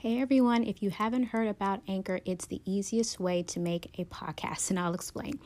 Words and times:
Hey 0.00 0.20
everyone, 0.20 0.62
if 0.62 0.80
you 0.80 0.90
haven't 0.90 1.24
heard 1.24 1.48
about 1.48 1.80
Anchor, 1.88 2.20
it's 2.24 2.46
the 2.46 2.62
easiest 2.64 3.18
way 3.18 3.42
to 3.42 3.58
make 3.58 3.98
a 3.98 4.04
podcast, 4.04 4.70
and 4.70 4.78
I'll 4.78 4.94
explain. 4.94 5.40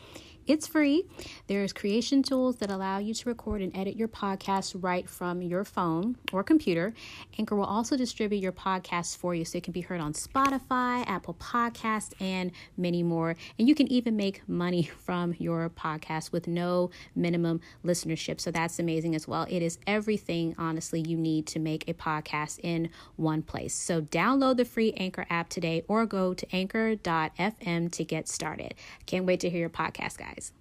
It's 0.44 0.66
free. 0.66 1.04
There's 1.46 1.72
creation 1.72 2.24
tools 2.24 2.56
that 2.56 2.68
allow 2.68 2.98
you 2.98 3.14
to 3.14 3.28
record 3.28 3.62
and 3.62 3.76
edit 3.76 3.94
your 3.94 4.08
podcast 4.08 4.74
right 4.80 5.08
from 5.08 5.40
your 5.40 5.62
phone 5.62 6.16
or 6.32 6.42
computer. 6.42 6.94
Anchor 7.38 7.54
will 7.54 7.64
also 7.64 7.96
distribute 7.96 8.38
your 8.38 8.50
podcast 8.50 9.18
for 9.18 9.36
you 9.36 9.44
so 9.44 9.58
it 9.58 9.62
can 9.62 9.72
be 9.72 9.82
heard 9.82 10.00
on 10.00 10.14
Spotify, 10.14 11.06
Apple 11.06 11.34
Podcast, 11.34 12.14
and 12.20 12.50
many 12.76 13.04
more. 13.04 13.36
And 13.56 13.68
you 13.68 13.76
can 13.76 13.86
even 13.92 14.16
make 14.16 14.46
money 14.48 14.82
from 14.98 15.36
your 15.38 15.70
podcast 15.70 16.32
with 16.32 16.48
no 16.48 16.90
minimum 17.14 17.60
listenership. 17.84 18.40
So 18.40 18.50
that's 18.50 18.80
amazing 18.80 19.14
as 19.14 19.28
well. 19.28 19.46
It 19.48 19.62
is 19.62 19.78
everything, 19.86 20.56
honestly, 20.58 21.04
you 21.06 21.16
need 21.16 21.46
to 21.48 21.60
make 21.60 21.88
a 21.88 21.94
podcast 21.94 22.58
in 22.64 22.90
one 23.14 23.42
place. 23.42 23.74
So 23.74 24.02
download 24.02 24.56
the 24.56 24.64
free 24.64 24.92
Anchor 24.94 25.24
app 25.30 25.50
today 25.50 25.84
or 25.86 26.04
go 26.04 26.34
to 26.34 26.46
anchor.fm 26.52 27.92
to 27.92 28.04
get 28.04 28.26
started. 28.26 28.74
Can't 29.06 29.24
wait 29.24 29.38
to 29.40 29.48
hear 29.48 29.60
your 29.60 29.70
podcast, 29.70 30.18
guys 30.18 30.31
guys. 30.32 30.52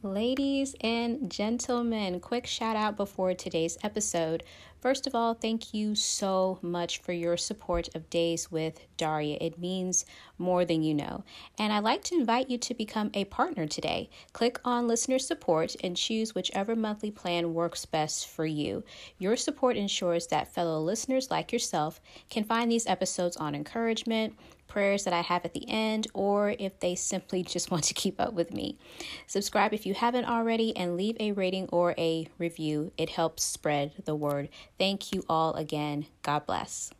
Ladies 0.00 0.74
and 0.80 1.30
gentlemen, 1.30 2.20
quick 2.20 2.46
shout 2.46 2.76
out 2.76 2.96
before 2.96 3.34
today's 3.34 3.76
episode. 3.82 4.42
First 4.80 5.08
of 5.08 5.14
all, 5.14 5.34
thank 5.34 5.74
you 5.74 5.96
so 5.96 6.60
much 6.62 6.98
for 6.98 7.12
your 7.12 7.36
support 7.36 7.88
of 7.96 8.08
Days 8.10 8.52
with 8.52 8.86
Daria. 8.96 9.36
It 9.40 9.58
means 9.58 10.06
more 10.38 10.64
than 10.64 10.84
you 10.84 10.94
know. 10.94 11.24
And 11.58 11.72
I'd 11.72 11.82
like 11.82 12.04
to 12.04 12.14
invite 12.14 12.48
you 12.48 12.58
to 12.58 12.74
become 12.74 13.10
a 13.12 13.24
partner 13.24 13.66
today. 13.66 14.08
Click 14.32 14.60
on 14.64 14.86
listener 14.86 15.18
support 15.18 15.74
and 15.82 15.96
choose 15.96 16.32
whichever 16.32 16.76
monthly 16.76 17.10
plan 17.10 17.54
works 17.54 17.86
best 17.86 18.28
for 18.28 18.46
you. 18.46 18.84
Your 19.18 19.34
support 19.34 19.76
ensures 19.76 20.28
that 20.28 20.54
fellow 20.54 20.80
listeners 20.80 21.28
like 21.28 21.52
yourself 21.52 22.00
can 22.30 22.44
find 22.44 22.70
these 22.70 22.86
episodes 22.86 23.36
on 23.36 23.56
encouragement, 23.56 24.36
prayers 24.68 25.04
that 25.04 25.12
I 25.14 25.22
have 25.22 25.44
at 25.44 25.54
the 25.54 25.68
end, 25.68 26.06
or 26.14 26.54
if 26.58 26.78
they 26.80 26.94
simply 26.94 27.42
just 27.42 27.70
want 27.72 27.84
to 27.84 27.94
keep 27.94 28.20
up 28.20 28.34
with 28.34 28.52
me. 28.52 28.78
Subscribe 29.26 29.72
if 29.72 29.86
you 29.86 29.94
haven't 29.94 30.26
already 30.26 30.76
and 30.76 30.96
leave 30.96 31.16
a 31.18 31.32
rating 31.32 31.68
or 31.70 31.94
a 31.98 32.28
review. 32.38 32.92
It 32.96 33.10
helps 33.10 33.44
spread 33.44 33.92
the 34.04 34.14
word. 34.14 34.48
Thank 34.78 35.12
you 35.12 35.24
all 35.28 35.54
again. 35.54 36.06
God 36.22 36.46
bless. 36.46 36.90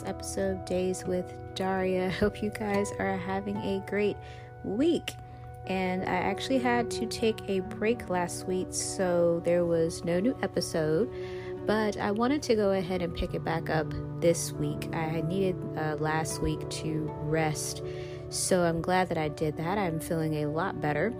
Podcast 0.00 0.08
episode, 0.08 0.64
Days 0.64 1.04
with 1.04 1.32
Daria. 1.54 2.10
Hope 2.20 2.42
you 2.42 2.50
guys 2.50 2.92
are 2.98 3.16
having 3.16 3.56
a 3.56 3.82
great 3.88 4.16
week. 4.64 5.14
And 5.66 6.02
I 6.02 6.14
actually 6.14 6.58
had 6.58 6.90
to 6.92 7.06
take 7.06 7.48
a 7.48 7.60
break 7.60 8.08
last 8.08 8.46
week, 8.46 8.68
so 8.70 9.40
there 9.44 9.64
was 9.64 10.04
no 10.04 10.18
new 10.20 10.36
episode. 10.42 11.10
But 11.66 11.96
I 11.98 12.10
wanted 12.10 12.42
to 12.44 12.56
go 12.56 12.70
ahead 12.72 13.02
and 13.02 13.14
pick 13.14 13.34
it 13.34 13.44
back 13.44 13.68
up 13.68 13.92
this 14.20 14.52
week. 14.52 14.88
I 14.94 15.20
needed 15.20 15.56
uh, 15.76 15.96
last 16.00 16.42
week 16.42 16.68
to 16.70 17.10
rest, 17.22 17.82
so 18.30 18.62
I'm 18.62 18.80
glad 18.80 19.08
that 19.10 19.18
I 19.18 19.28
did 19.28 19.56
that. 19.58 19.76
I'm 19.78 20.00
feeling 20.00 20.42
a 20.42 20.46
lot 20.46 20.80
better. 20.80 21.12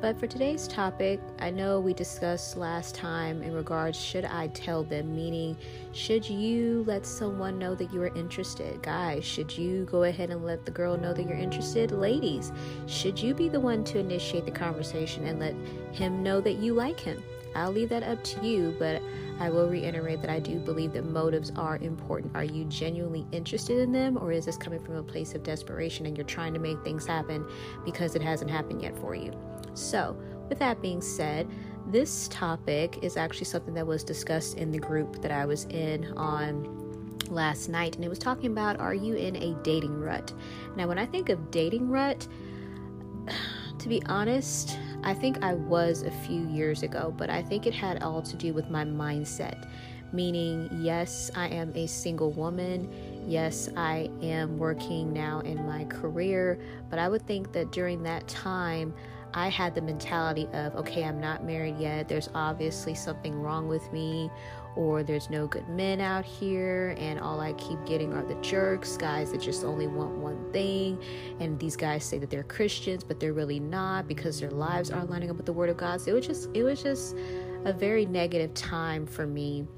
But 0.00 0.16
for 0.20 0.28
today's 0.28 0.68
topic, 0.68 1.20
I 1.40 1.50
know 1.50 1.80
we 1.80 1.92
discussed 1.92 2.56
last 2.56 2.94
time 2.94 3.42
in 3.42 3.52
regards 3.52 3.98
should 3.98 4.24
I 4.24 4.46
tell 4.48 4.84
them, 4.84 5.12
meaning 5.12 5.56
should 5.90 6.28
you 6.28 6.84
let 6.86 7.04
someone 7.04 7.58
know 7.58 7.74
that 7.74 7.92
you 7.92 8.00
are 8.02 8.14
interested? 8.14 8.80
Guys, 8.80 9.24
should 9.24 9.58
you 9.58 9.86
go 9.86 10.04
ahead 10.04 10.30
and 10.30 10.44
let 10.44 10.64
the 10.64 10.70
girl 10.70 10.96
know 10.96 11.12
that 11.12 11.26
you're 11.26 11.36
interested? 11.36 11.90
Ladies, 11.90 12.52
should 12.86 13.18
you 13.18 13.34
be 13.34 13.48
the 13.48 13.58
one 13.58 13.82
to 13.84 13.98
initiate 13.98 14.44
the 14.44 14.52
conversation 14.52 15.26
and 15.26 15.40
let 15.40 15.56
him 15.90 16.22
know 16.22 16.40
that 16.42 16.58
you 16.58 16.74
like 16.74 17.00
him? 17.00 17.20
I'll 17.56 17.72
leave 17.72 17.88
that 17.88 18.04
up 18.04 18.22
to 18.22 18.46
you, 18.46 18.76
but 18.78 19.02
I 19.40 19.50
will 19.50 19.68
reiterate 19.68 20.20
that 20.20 20.30
I 20.30 20.38
do 20.38 20.60
believe 20.60 20.92
that 20.92 21.06
motives 21.06 21.50
are 21.56 21.76
important. 21.78 22.36
Are 22.36 22.44
you 22.44 22.66
genuinely 22.66 23.26
interested 23.32 23.78
in 23.80 23.90
them, 23.90 24.16
or 24.16 24.30
is 24.30 24.44
this 24.44 24.56
coming 24.56 24.78
from 24.78 24.94
a 24.94 25.02
place 25.02 25.34
of 25.34 25.42
desperation 25.42 26.06
and 26.06 26.16
you're 26.16 26.24
trying 26.24 26.54
to 26.54 26.60
make 26.60 26.84
things 26.84 27.04
happen 27.04 27.44
because 27.84 28.14
it 28.14 28.22
hasn't 28.22 28.50
happened 28.50 28.80
yet 28.80 28.96
for 28.96 29.16
you? 29.16 29.32
So, 29.74 30.16
with 30.48 30.58
that 30.58 30.80
being 30.80 31.00
said, 31.00 31.48
this 31.90 32.28
topic 32.28 32.98
is 33.02 33.16
actually 33.16 33.46
something 33.46 33.74
that 33.74 33.86
was 33.86 34.04
discussed 34.04 34.58
in 34.58 34.70
the 34.70 34.78
group 34.78 35.22
that 35.22 35.30
I 35.30 35.46
was 35.46 35.64
in 35.66 36.12
on 36.16 37.18
last 37.30 37.68
night, 37.68 37.96
and 37.96 38.04
it 38.04 38.08
was 38.08 38.18
talking 38.18 38.52
about 38.52 38.78
are 38.78 38.94
you 38.94 39.14
in 39.14 39.36
a 39.36 39.54
dating 39.62 39.98
rut? 39.98 40.32
Now, 40.76 40.86
when 40.88 40.98
I 40.98 41.06
think 41.06 41.28
of 41.28 41.50
dating 41.50 41.88
rut, 41.88 42.26
to 43.78 43.88
be 43.88 44.02
honest, 44.06 44.78
I 45.02 45.14
think 45.14 45.42
I 45.42 45.54
was 45.54 46.02
a 46.02 46.10
few 46.10 46.46
years 46.48 46.82
ago, 46.82 47.14
but 47.16 47.30
I 47.30 47.42
think 47.42 47.66
it 47.66 47.74
had 47.74 48.02
all 48.02 48.22
to 48.22 48.36
do 48.36 48.52
with 48.52 48.70
my 48.70 48.84
mindset. 48.84 49.68
Meaning, 50.12 50.70
yes, 50.72 51.30
I 51.34 51.48
am 51.48 51.70
a 51.74 51.86
single 51.86 52.32
woman. 52.32 52.90
Yes, 53.26 53.68
I 53.76 54.10
am 54.22 54.56
working 54.56 55.12
now 55.12 55.40
in 55.40 55.66
my 55.66 55.84
career, 55.84 56.58
but 56.88 56.98
I 56.98 57.08
would 57.08 57.26
think 57.26 57.52
that 57.52 57.72
during 57.72 58.02
that 58.04 58.26
time, 58.26 58.94
I 59.38 59.48
had 59.48 59.72
the 59.72 59.80
mentality 59.80 60.48
of, 60.52 60.74
okay, 60.74 61.04
I'm 61.04 61.20
not 61.20 61.44
married 61.44 61.78
yet. 61.78 62.08
There's 62.08 62.28
obviously 62.34 62.94
something 62.94 63.40
wrong 63.40 63.68
with 63.68 63.92
me, 63.92 64.30
or 64.74 65.04
there's 65.04 65.30
no 65.30 65.46
good 65.46 65.68
men 65.68 66.00
out 66.00 66.24
here, 66.24 66.96
and 66.98 67.20
all 67.20 67.40
I 67.40 67.52
keep 67.52 67.84
getting 67.86 68.12
are 68.12 68.24
the 68.24 68.34
jerks, 68.42 68.96
guys 68.96 69.30
that 69.30 69.40
just 69.40 69.64
only 69.64 69.86
want 69.86 70.16
one 70.16 70.52
thing. 70.52 71.00
And 71.38 71.56
these 71.60 71.76
guys 71.76 72.04
say 72.04 72.18
that 72.18 72.30
they're 72.30 72.42
Christians, 72.42 73.04
but 73.04 73.20
they're 73.20 73.32
really 73.32 73.60
not 73.60 74.08
because 74.08 74.40
their 74.40 74.50
lives 74.50 74.90
aren't 74.90 75.08
lining 75.08 75.30
up 75.30 75.36
with 75.36 75.46
the 75.46 75.52
Word 75.52 75.70
of 75.70 75.76
God. 75.76 76.00
So 76.00 76.10
it 76.10 76.14
was 76.14 76.26
just, 76.26 76.48
it 76.52 76.64
was 76.64 76.82
just 76.82 77.16
a 77.64 77.72
very 77.72 78.06
negative 78.06 78.52
time 78.54 79.06
for 79.06 79.24
me 79.24 79.68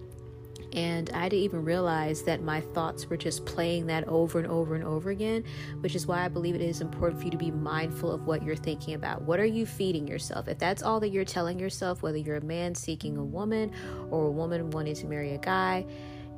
and 0.72 1.10
I 1.10 1.28
didn't 1.28 1.44
even 1.44 1.64
realize 1.64 2.22
that 2.22 2.42
my 2.42 2.60
thoughts 2.60 3.08
were 3.08 3.16
just 3.16 3.44
playing 3.44 3.86
that 3.86 4.06
over 4.08 4.38
and 4.38 4.47
over 4.48 4.75
and 4.75 4.84
over 4.84 5.10
again, 5.10 5.44
which 5.81 5.94
is 5.94 6.06
why 6.06 6.25
I 6.25 6.28
believe 6.28 6.54
it 6.54 6.60
is 6.60 6.81
important 6.81 7.20
for 7.20 7.25
you 7.25 7.31
to 7.32 7.36
be 7.36 7.50
mindful 7.50 8.12
of 8.12 8.26
what 8.26 8.42
you're 8.42 8.56
thinking 8.56 8.94
about. 8.94 9.22
What 9.22 9.41
are 9.41 9.47
you 9.47 9.66
feeding 9.66 10.06
yourself? 10.06 10.48
If 10.48 10.58
that's 10.58 10.82
all 10.82 11.00
that 11.00 11.08
you're 11.08 11.25
telling 11.25 11.58
yourself, 11.58 12.03
whether 12.03 12.19
you're 12.19 12.36
a 12.36 12.44
man 12.44 12.75
seeking 12.75 13.16
a 13.16 13.25
woman 13.25 13.72
or 14.10 14.26
a 14.26 14.31
woman 14.31 14.70
wanting 14.70 14.94
to 14.94 15.06
marry 15.06 15.34
a 15.34 15.38
guy, 15.38 15.86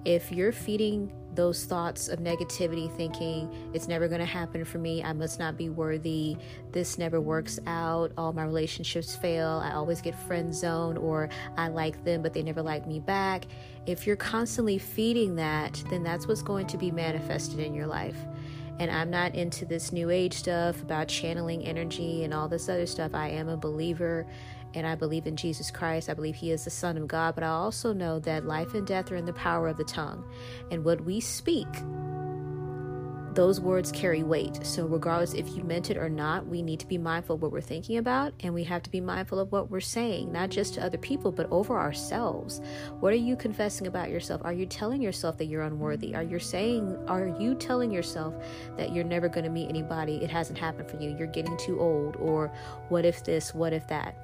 if 0.04 0.32
you're 0.32 0.52
feeding 0.52 1.12
those 1.34 1.64
thoughts 1.64 2.08
of 2.08 2.18
negativity, 2.18 2.94
thinking 2.96 3.50
it's 3.72 3.88
never 3.88 4.06
going 4.06 4.20
to 4.20 4.26
happen 4.26 4.64
for 4.64 4.78
me, 4.78 5.02
I 5.02 5.12
must 5.12 5.38
not 5.38 5.56
be 5.56 5.70
worthy, 5.70 6.36
this 6.72 6.98
never 6.98 7.20
works 7.20 7.58
out, 7.66 8.12
all 8.18 8.32
my 8.32 8.44
relationships 8.44 9.16
fail, 9.16 9.62
I 9.64 9.72
always 9.72 10.02
get 10.02 10.14
friend 10.14 10.54
zoned, 10.54 10.98
or 10.98 11.30
I 11.56 11.68
like 11.68 12.04
them 12.04 12.22
but 12.22 12.34
they 12.34 12.42
never 12.42 12.62
like 12.62 12.86
me 12.86 13.00
back. 13.00 13.44
If 13.86 14.06
you're 14.06 14.16
constantly 14.16 14.78
feeding 14.78 15.36
that, 15.36 15.82
then 15.88 16.02
that's 16.02 16.28
what's 16.28 16.42
going 16.42 16.66
to 16.68 16.76
be 16.76 16.90
manifested 16.90 17.60
in 17.60 17.74
your 17.74 17.86
life. 17.86 18.16
And 18.78 18.90
I'm 18.90 19.10
not 19.10 19.34
into 19.34 19.64
this 19.64 19.92
new 19.92 20.10
age 20.10 20.34
stuff 20.34 20.82
about 20.82 21.08
channeling 21.08 21.64
energy 21.64 22.24
and 22.24 22.34
all 22.34 22.48
this 22.48 22.68
other 22.68 22.86
stuff. 22.86 23.14
I 23.14 23.28
am 23.28 23.48
a 23.48 23.56
believer 23.56 24.26
and 24.74 24.86
I 24.86 24.94
believe 24.94 25.26
in 25.26 25.36
Jesus 25.36 25.70
Christ. 25.70 26.08
I 26.08 26.14
believe 26.14 26.34
He 26.34 26.50
is 26.50 26.64
the 26.64 26.70
Son 26.70 26.96
of 26.96 27.08
God, 27.08 27.34
but 27.34 27.44
I 27.44 27.48
also 27.48 27.92
know 27.92 28.18
that 28.20 28.46
life 28.46 28.74
and 28.74 28.86
death 28.86 29.10
are 29.12 29.16
in 29.16 29.26
the 29.26 29.32
power 29.32 29.68
of 29.68 29.76
the 29.76 29.84
tongue. 29.84 30.24
And 30.70 30.84
what 30.84 31.02
we 31.02 31.20
speak, 31.20 31.68
those 33.34 33.60
words 33.60 33.90
carry 33.92 34.22
weight. 34.22 34.64
So, 34.64 34.86
regardless 34.86 35.32
if 35.32 35.56
you 35.56 35.64
meant 35.64 35.90
it 35.90 35.96
or 35.96 36.08
not, 36.08 36.46
we 36.46 36.60
need 36.60 36.80
to 36.80 36.86
be 36.86 36.98
mindful 36.98 37.36
of 37.36 37.42
what 37.42 37.52
we're 37.52 37.60
thinking 37.60 37.96
about, 37.96 38.34
and 38.40 38.52
we 38.52 38.64
have 38.64 38.82
to 38.82 38.90
be 38.90 39.00
mindful 39.00 39.38
of 39.38 39.50
what 39.52 39.70
we're 39.70 39.80
saying, 39.80 40.30
not 40.30 40.50
just 40.50 40.74
to 40.74 40.84
other 40.84 40.98
people, 40.98 41.32
but 41.32 41.50
over 41.50 41.78
ourselves. 41.78 42.60
What 43.00 43.12
are 43.12 43.16
you 43.16 43.36
confessing 43.36 43.86
about 43.86 44.10
yourself? 44.10 44.42
Are 44.44 44.52
you 44.52 44.66
telling 44.66 45.00
yourself 45.00 45.38
that 45.38 45.46
you're 45.46 45.62
unworthy? 45.62 46.14
Are 46.14 46.22
you 46.22 46.38
saying, 46.38 46.96
are 47.08 47.26
you 47.26 47.54
telling 47.54 47.90
yourself 47.90 48.34
that 48.76 48.92
you're 48.92 49.04
never 49.04 49.28
going 49.28 49.44
to 49.44 49.50
meet 49.50 49.68
anybody? 49.68 50.16
It 50.16 50.30
hasn't 50.30 50.58
happened 50.58 50.90
for 50.90 50.98
you. 50.98 51.16
You're 51.16 51.26
getting 51.26 51.56
too 51.56 51.80
old, 51.80 52.16
or 52.16 52.52
what 52.90 53.04
if 53.04 53.24
this, 53.24 53.54
what 53.54 53.72
if 53.72 53.86
that? 53.88 54.14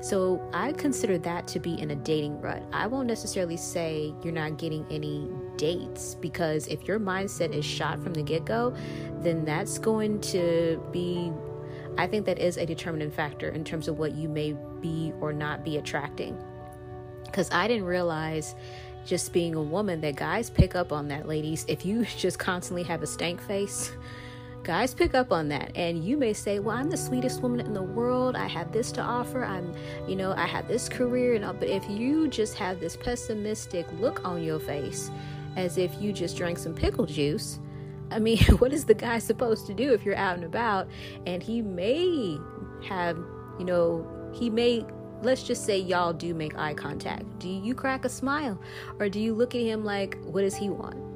So 0.00 0.40
I 0.52 0.72
consider 0.72 1.18
that 1.18 1.48
to 1.48 1.58
be 1.58 1.80
in 1.80 1.90
a 1.90 1.96
dating 1.96 2.40
rut. 2.40 2.62
I 2.72 2.86
won't 2.86 3.08
necessarily 3.08 3.56
say 3.56 4.14
you're 4.22 4.32
not 4.32 4.56
getting 4.56 4.86
any 4.90 5.28
dates 5.56 6.14
because 6.14 6.68
if 6.68 6.86
your 6.86 7.00
mindset 7.00 7.52
is 7.52 7.64
shot 7.64 8.00
from 8.02 8.14
the 8.14 8.22
get 8.22 8.44
go, 8.44 8.74
then 9.22 9.44
that's 9.44 9.76
going 9.78 10.20
to 10.20 10.80
be, 10.92 11.32
I 11.96 12.06
think 12.06 12.26
that 12.26 12.38
is 12.38 12.58
a 12.58 12.64
determinant 12.64 13.12
factor 13.12 13.48
in 13.48 13.64
terms 13.64 13.88
of 13.88 13.98
what 13.98 14.14
you 14.14 14.28
may 14.28 14.54
be 14.80 15.12
or 15.20 15.32
not 15.32 15.64
be 15.64 15.78
attracting. 15.78 16.38
Because 17.24 17.50
I 17.50 17.66
didn't 17.66 17.84
realize 17.84 18.54
just 19.04 19.32
being 19.32 19.56
a 19.56 19.62
woman 19.62 20.00
that 20.02 20.14
guys 20.14 20.48
pick 20.48 20.76
up 20.76 20.92
on 20.92 21.08
that, 21.08 21.26
ladies. 21.26 21.64
If 21.66 21.84
you 21.84 22.04
just 22.16 22.38
constantly 22.38 22.84
have 22.84 23.02
a 23.02 23.06
stank 23.06 23.40
face, 23.40 23.90
guys 24.62 24.94
pick 24.94 25.14
up 25.14 25.32
on 25.32 25.48
that. 25.48 25.72
And 25.74 26.04
you 26.04 26.16
may 26.16 26.32
say 26.32 26.58
well 26.58 26.76
i'm 26.76 26.90
the 26.90 26.96
sweetest 26.96 27.42
woman 27.42 27.60
in 27.60 27.74
the 27.74 27.82
world. 27.82 28.36
I 28.36 28.46
have 28.46 28.72
this 28.72 28.92
to 28.92 29.00
offer. 29.00 29.44
I'm 29.44 29.74
you 30.06 30.16
know 30.16 30.32
i 30.32 30.46
have 30.46 30.68
this 30.68 30.88
career 30.88 31.34
and 31.34 31.44
all. 31.44 31.54
But 31.54 31.68
if 31.68 31.88
you 31.88 32.28
just 32.28 32.54
have 32.54 32.80
this 32.80 32.96
pessimistic 32.96 33.86
look 33.94 34.24
on 34.24 34.42
your 34.42 34.60
face 34.60 35.10
as 35.56 35.78
if 35.78 36.00
you 36.00 36.12
just 36.12 36.36
drank 36.36 36.58
some 36.58 36.74
pickle 36.74 37.06
juice 37.06 37.58
i 38.10 38.18
mean 38.18 38.38
what 38.58 38.72
is 38.72 38.84
the 38.84 38.94
guy 38.94 39.18
supposed 39.18 39.66
to 39.66 39.74
do 39.74 39.92
if 39.92 40.04
you're 40.04 40.16
out 40.16 40.36
and 40.36 40.44
about? 40.44 40.88
And 41.26 41.42
he 41.42 41.62
may 41.62 42.38
have 42.86 43.16
you 43.58 43.64
know 43.64 44.06
he 44.32 44.50
may 44.50 44.84
let's 45.22 45.42
just 45.42 45.64
say 45.64 45.78
y'all 45.78 46.12
do 46.12 46.32
make 46.34 46.56
eye 46.56 46.74
contact. 46.74 47.24
Do 47.38 47.48
you 47.48 47.74
crack 47.74 48.04
a 48.04 48.08
smile? 48.08 48.60
Or 49.00 49.08
do 49.08 49.18
you 49.18 49.34
look 49.34 49.54
at 49.54 49.62
him 49.62 49.84
like 49.84 50.16
what 50.24 50.42
does 50.42 50.54
he 50.54 50.70
want 50.70 51.07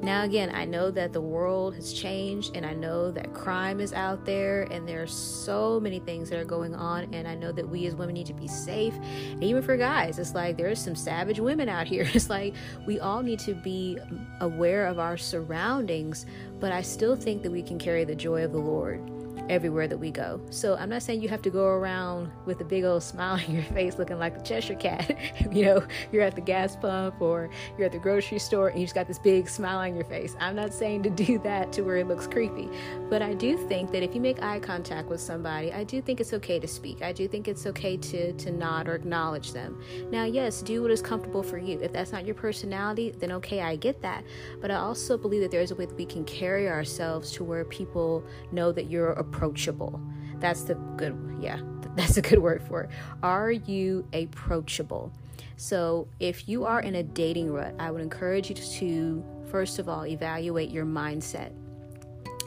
now, 0.00 0.22
again, 0.22 0.54
I 0.54 0.64
know 0.64 0.90
that 0.92 1.12
the 1.12 1.20
world 1.20 1.74
has 1.74 1.92
changed 1.92 2.54
and 2.54 2.64
I 2.64 2.72
know 2.72 3.10
that 3.10 3.34
crime 3.34 3.80
is 3.80 3.92
out 3.92 4.24
there 4.24 4.62
and 4.70 4.86
there 4.86 5.02
are 5.02 5.08
so 5.08 5.80
many 5.80 5.98
things 5.98 6.30
that 6.30 6.38
are 6.38 6.44
going 6.44 6.74
on. 6.74 7.12
And 7.12 7.26
I 7.26 7.34
know 7.34 7.50
that 7.52 7.68
we 7.68 7.86
as 7.86 7.96
women 7.96 8.14
need 8.14 8.26
to 8.26 8.34
be 8.34 8.46
safe. 8.46 8.94
And 8.94 9.42
even 9.42 9.62
for 9.62 9.76
guys, 9.76 10.18
it's 10.18 10.34
like 10.34 10.56
there's 10.56 10.80
some 10.80 10.94
savage 10.94 11.40
women 11.40 11.68
out 11.68 11.86
here. 11.86 12.08
It's 12.18 12.30
like 12.30 12.54
we 12.84 12.98
all 12.98 13.22
need 13.22 13.38
to 13.40 13.54
be 13.54 13.96
aware 14.40 14.86
of 14.86 14.98
our 14.98 15.16
surroundings, 15.16 16.26
but 16.58 16.72
I 16.72 16.82
still 16.82 17.14
think 17.14 17.42
that 17.44 17.52
we 17.52 17.62
can 17.62 17.78
carry 17.78 18.04
the 18.04 18.16
joy 18.16 18.44
of 18.44 18.50
the 18.50 18.58
Lord 18.58 19.17
everywhere 19.48 19.88
that 19.88 19.98
we 19.98 20.10
go. 20.10 20.40
So 20.50 20.76
I'm 20.76 20.88
not 20.88 21.02
saying 21.02 21.22
you 21.22 21.28
have 21.28 21.42
to 21.42 21.50
go 21.50 21.66
around 21.66 22.30
with 22.46 22.60
a 22.60 22.64
big 22.64 22.84
old 22.84 23.02
smile 23.12 23.34
on 23.34 23.54
your 23.54 23.64
face 23.64 23.98
looking 23.98 24.18
like 24.18 24.34
the 24.34 24.42
Cheshire 24.42 24.74
cat. 24.74 25.16
you 25.52 25.64
know, 25.64 25.86
you're 26.12 26.22
at 26.22 26.34
the 26.34 26.40
gas 26.40 26.76
pump 26.76 27.20
or 27.20 27.50
you're 27.76 27.86
at 27.86 27.92
the 27.92 27.98
grocery 27.98 28.38
store 28.38 28.68
and 28.68 28.80
you 28.80 28.86
just 28.86 28.94
got 28.94 29.06
this 29.06 29.18
big 29.18 29.48
smile 29.48 29.78
on 29.78 29.94
your 29.94 30.04
face. 30.04 30.36
I'm 30.40 30.56
not 30.56 30.72
saying 30.72 31.02
to 31.04 31.10
do 31.10 31.38
that 31.44 31.72
to 31.72 31.82
where 31.82 31.96
it 31.96 32.08
looks 32.08 32.26
creepy. 32.26 32.68
But 33.08 33.22
I 33.22 33.34
do 33.34 33.56
think 33.56 33.90
that 33.92 34.02
if 34.02 34.14
you 34.14 34.20
make 34.20 34.42
eye 34.42 34.60
contact 34.60 35.08
with 35.08 35.20
somebody, 35.20 35.72
I 35.72 35.84
do 35.84 36.00
think 36.02 36.20
it's 36.20 36.32
okay 36.34 36.58
to 36.58 36.68
speak. 36.68 37.02
I 37.02 37.12
do 37.12 37.28
think 37.28 37.48
it's 37.48 37.66
okay 37.66 37.96
to 37.96 38.32
to 38.32 38.50
nod 38.50 38.88
or 38.88 38.94
acknowledge 38.94 39.52
them. 39.52 39.80
Now, 40.10 40.24
yes, 40.24 40.62
do 40.62 40.82
what 40.82 40.90
is 40.90 41.02
comfortable 41.02 41.42
for 41.42 41.58
you. 41.58 41.80
If 41.80 41.92
that's 41.92 42.12
not 42.12 42.24
your 42.24 42.34
personality, 42.34 43.12
then 43.18 43.32
okay, 43.32 43.60
I 43.60 43.76
get 43.76 44.00
that. 44.02 44.24
But 44.60 44.70
I 44.70 44.76
also 44.76 45.16
believe 45.16 45.42
that 45.42 45.50
there's 45.50 45.70
a 45.70 45.74
way 45.74 45.86
that 45.86 45.96
we 45.96 46.06
can 46.06 46.24
carry 46.24 46.68
ourselves 46.68 47.32
to 47.32 47.44
where 47.44 47.64
people 47.64 48.24
know 48.52 48.72
that 48.72 48.90
you're 48.90 49.12
a 49.12 49.24
approachable. 49.38 50.00
That's 50.40 50.62
the 50.62 50.74
good, 50.74 51.16
yeah, 51.40 51.60
that's 51.96 52.16
a 52.16 52.22
good 52.22 52.40
word 52.40 52.62
for 52.62 52.82
it. 52.82 52.90
Are 53.22 53.52
you 53.52 54.06
approachable? 54.12 55.12
So, 55.56 56.08
if 56.20 56.48
you 56.48 56.64
are 56.64 56.80
in 56.80 56.96
a 56.96 57.02
dating 57.02 57.52
rut, 57.52 57.74
I 57.78 57.90
would 57.90 58.00
encourage 58.00 58.48
you 58.48 58.54
to, 58.54 59.24
first 59.50 59.78
of 59.78 59.88
all, 59.88 60.06
evaluate 60.06 60.70
your 60.70 60.84
mindset. 60.84 61.52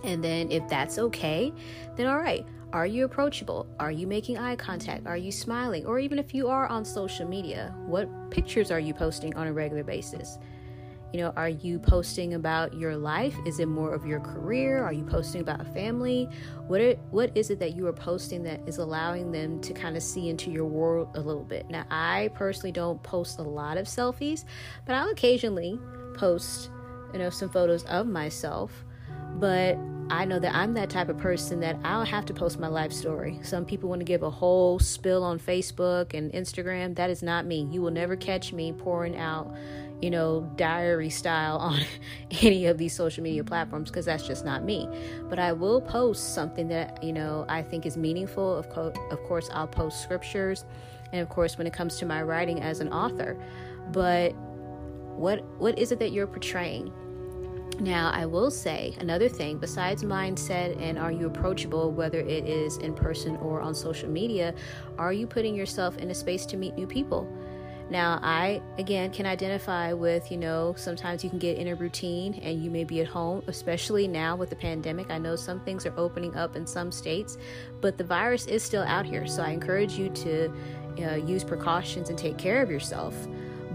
And 0.03 0.23
then, 0.23 0.51
if 0.51 0.67
that's 0.69 0.97
okay, 0.97 1.53
then 1.95 2.07
all 2.07 2.19
right. 2.19 2.45
Are 2.73 2.85
you 2.85 3.03
approachable? 3.03 3.67
Are 3.81 3.91
you 3.91 4.07
making 4.07 4.37
eye 4.37 4.55
contact? 4.55 5.05
Are 5.05 5.17
you 5.17 5.29
smiling? 5.29 5.85
Or 5.85 5.99
even 5.99 6.17
if 6.17 6.33
you 6.33 6.47
are 6.47 6.67
on 6.67 6.85
social 6.85 7.27
media, 7.27 7.75
what 7.85 8.07
pictures 8.31 8.71
are 8.71 8.79
you 8.79 8.93
posting 8.93 9.35
on 9.35 9.47
a 9.47 9.51
regular 9.51 9.83
basis? 9.83 10.37
You 11.13 11.19
know, 11.19 11.33
are 11.35 11.49
you 11.49 11.77
posting 11.77 12.35
about 12.35 12.73
your 12.73 12.95
life? 12.95 13.35
Is 13.45 13.59
it 13.59 13.67
more 13.67 13.93
of 13.93 14.05
your 14.05 14.21
career? 14.21 14.81
Are 14.81 14.93
you 14.93 15.03
posting 15.03 15.41
about 15.41 15.59
a 15.59 15.65
family? 15.65 16.29
What 16.67 16.79
are, 16.79 16.93
what 17.11 17.35
is 17.35 17.49
it 17.49 17.59
that 17.59 17.75
you 17.75 17.85
are 17.87 17.93
posting 17.93 18.43
that 18.43 18.61
is 18.65 18.77
allowing 18.77 19.31
them 19.31 19.59
to 19.61 19.73
kind 19.73 19.97
of 19.97 20.03
see 20.03 20.29
into 20.29 20.49
your 20.49 20.65
world 20.65 21.09
a 21.15 21.19
little 21.19 21.43
bit? 21.43 21.69
Now, 21.69 21.85
I 21.91 22.29
personally 22.33 22.71
don't 22.71 23.01
post 23.03 23.39
a 23.39 23.43
lot 23.43 23.77
of 23.77 23.87
selfies, 23.87 24.45
but 24.85 24.95
I'll 24.95 25.09
occasionally 25.09 25.77
post, 26.13 26.69
you 27.11 27.19
know, 27.19 27.29
some 27.29 27.49
photos 27.49 27.83
of 27.85 28.07
myself. 28.07 28.71
But 29.35 29.77
I 30.09 30.25
know 30.25 30.39
that 30.39 30.53
I'm 30.53 30.73
that 30.73 30.89
type 30.89 31.07
of 31.07 31.17
person 31.17 31.61
that 31.61 31.77
I'll 31.83 32.03
have 32.03 32.25
to 32.25 32.33
post 32.33 32.59
my 32.59 32.67
life 32.67 32.91
story. 32.91 33.39
Some 33.43 33.65
people 33.65 33.89
want 33.89 34.01
to 34.01 34.05
give 34.05 34.23
a 34.23 34.29
whole 34.29 34.77
spill 34.77 35.23
on 35.23 35.39
Facebook 35.39 36.13
and 36.13 36.31
Instagram. 36.33 36.95
That 36.95 37.09
is 37.09 37.23
not 37.23 37.45
me. 37.45 37.67
You 37.71 37.81
will 37.81 37.91
never 37.91 38.17
catch 38.17 38.51
me 38.51 38.73
pouring 38.73 39.17
out 39.17 39.55
you 40.01 40.09
know, 40.09 40.49
diary 40.55 41.09
style 41.09 41.57
on 41.57 41.79
any 42.41 42.65
of 42.65 42.77
these 42.77 42.95
social 42.95 43.23
media 43.23 43.43
platforms 43.43 43.89
because 43.89 44.05
that's 44.05 44.27
just 44.27 44.43
not 44.45 44.63
me. 44.63 44.87
But 45.29 45.39
I 45.39 45.53
will 45.53 45.81
post 45.81 46.33
something 46.33 46.67
that, 46.69 47.03
you 47.03 47.13
know, 47.13 47.45
I 47.47 47.61
think 47.61 47.85
is 47.85 47.97
meaningful. 47.97 48.55
Of, 48.55 48.69
co- 48.69 48.93
of 49.11 49.23
course, 49.23 49.49
I'll 49.53 49.67
post 49.67 50.01
scriptures 50.01 50.65
and 51.11 51.21
of 51.21 51.29
course 51.29 51.57
when 51.57 51.67
it 51.67 51.73
comes 51.73 51.97
to 51.97 52.05
my 52.05 52.21
writing 52.23 52.61
as 52.61 52.79
an 52.79 52.91
author. 52.91 53.37
But 53.91 54.33
what 55.15 55.43
what 55.59 55.77
is 55.77 55.91
it 55.91 55.99
that 55.99 56.11
you're 56.11 56.27
portraying? 56.27 56.91
Now, 57.79 58.11
I 58.11 58.27
will 58.27 58.51
say 58.51 58.95
another 58.99 59.27
thing 59.27 59.57
besides 59.57 60.03
mindset 60.03 60.79
and 60.79 60.99
are 60.99 61.11
you 61.11 61.25
approachable, 61.25 61.91
whether 61.91 62.19
it 62.19 62.45
is 62.45 62.77
in 62.77 62.93
person 62.93 63.37
or 63.37 63.59
on 63.59 63.73
social 63.73 64.07
media, 64.07 64.53
are 64.99 65.11
you 65.11 65.25
putting 65.25 65.55
yourself 65.55 65.97
in 65.97 66.11
a 66.11 66.13
space 66.13 66.45
to 66.47 66.57
meet 66.57 66.75
new 66.75 66.85
people? 66.85 67.27
Now, 67.91 68.21
I 68.23 68.61
again 68.77 69.11
can 69.11 69.25
identify 69.25 69.91
with, 69.91 70.31
you 70.31 70.37
know, 70.37 70.73
sometimes 70.77 71.25
you 71.25 71.29
can 71.29 71.39
get 71.39 71.57
in 71.57 71.67
a 71.67 71.75
routine 71.75 72.35
and 72.35 72.63
you 72.63 72.71
may 72.71 72.85
be 72.85 73.01
at 73.01 73.07
home, 73.07 73.43
especially 73.47 74.07
now 74.07 74.37
with 74.37 74.49
the 74.49 74.55
pandemic. 74.55 75.11
I 75.11 75.17
know 75.17 75.35
some 75.35 75.59
things 75.59 75.85
are 75.85 75.93
opening 75.97 76.33
up 76.37 76.55
in 76.55 76.65
some 76.65 76.89
states, 76.89 77.37
but 77.81 77.97
the 77.97 78.05
virus 78.05 78.47
is 78.47 78.63
still 78.63 78.83
out 78.83 79.05
here. 79.05 79.27
So 79.27 79.43
I 79.43 79.49
encourage 79.49 79.93
you 79.95 80.09
to 80.09 80.53
use 80.97 81.43
precautions 81.43 82.09
and 82.09 82.17
take 82.17 82.37
care 82.37 82.61
of 82.61 82.71
yourself. 82.71 83.13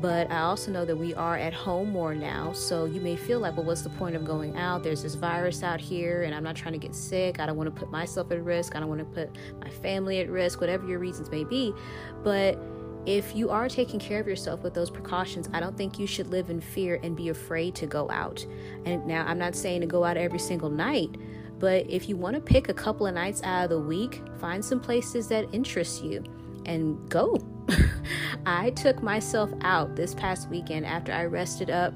But 0.01 0.31
I 0.31 0.41
also 0.41 0.71
know 0.71 0.85
that 0.87 0.97
we 0.97 1.15
are 1.15 1.37
at 1.37 1.53
home 1.53 1.91
more 1.91 2.15
now. 2.15 2.53
So 2.53 2.85
you 2.85 3.01
may 3.01 3.17
feel 3.17 3.41
like, 3.41 3.57
well, 3.57 3.67
what's 3.67 3.83
the 3.83 3.91
point 3.91 4.15
of 4.15 4.25
going 4.25 4.57
out? 4.57 4.83
There's 4.83 5.03
this 5.03 5.15
virus 5.15 5.62
out 5.62 5.81
here, 5.81 6.23
and 6.23 6.35
I'm 6.35 6.43
not 6.43 6.55
trying 6.55 6.73
to 6.73 6.79
get 6.79 6.95
sick. 6.95 7.41
I 7.41 7.47
don't 7.47 7.57
want 7.57 7.75
to 7.75 7.81
put 7.81 7.91
myself 7.91 8.31
at 8.31 8.43
risk. 8.43 8.77
I 8.77 8.81
don't 8.81 8.89
want 8.89 9.01
to 9.01 9.07
put 9.07 9.31
my 9.61 9.71
family 9.71 10.21
at 10.21 10.29
risk, 10.31 10.61
whatever 10.61 10.87
your 10.87 10.99
reasons 10.99 11.31
may 11.31 11.45
be. 11.45 11.75
But 12.23 12.59
if 13.06 13.37
you 13.37 13.50
are 13.50 13.69
taking 13.69 14.00
care 14.00 14.20
of 14.20 14.26
yourself 14.26 14.62
with 14.62 14.75
those 14.75 14.91
precautions, 14.91 15.49
I 15.53 15.61
don't 15.61 15.76
think 15.76 15.99
you 15.99 16.06
should 16.06 16.26
live 16.26 16.50
in 16.50 16.61
fear 16.61 16.99
and 17.03 17.17
be 17.17 17.29
afraid 17.29 17.76
to 17.76 17.87
go 17.87 18.11
out. 18.11 18.44
And 18.85 19.06
now, 19.06 19.25
I'm 19.26 19.38
not 19.38 19.55
saying 19.55 19.81
to 19.82 19.87
go 19.87 20.05
out 20.05 20.17
every 20.17 20.41
single 20.41 20.69
night, 20.69 21.17
but 21.61 21.88
if 21.88 22.08
you 22.08 22.17
want 22.17 22.35
to 22.35 22.41
pick 22.41 22.69
a 22.69 22.75
couple 22.75 23.06
of 23.06 23.14
nights 23.14 23.43
out 23.44 23.64
of 23.64 23.70
the 23.70 23.79
week, 23.79 24.23
find 24.38 24.64
some 24.64 24.81
places 24.81 25.29
that 25.29 25.47
interest 25.53 26.03
you 26.03 26.25
and 26.67 27.08
go. 27.08 27.38
I 28.47 28.70
took 28.70 29.03
myself 29.03 29.50
out 29.62 29.94
this 29.94 30.12
past 30.12 30.50
weekend 30.50 30.85
after 30.85 31.12
I 31.12 31.26
rested 31.26 31.70
up. 31.70 31.94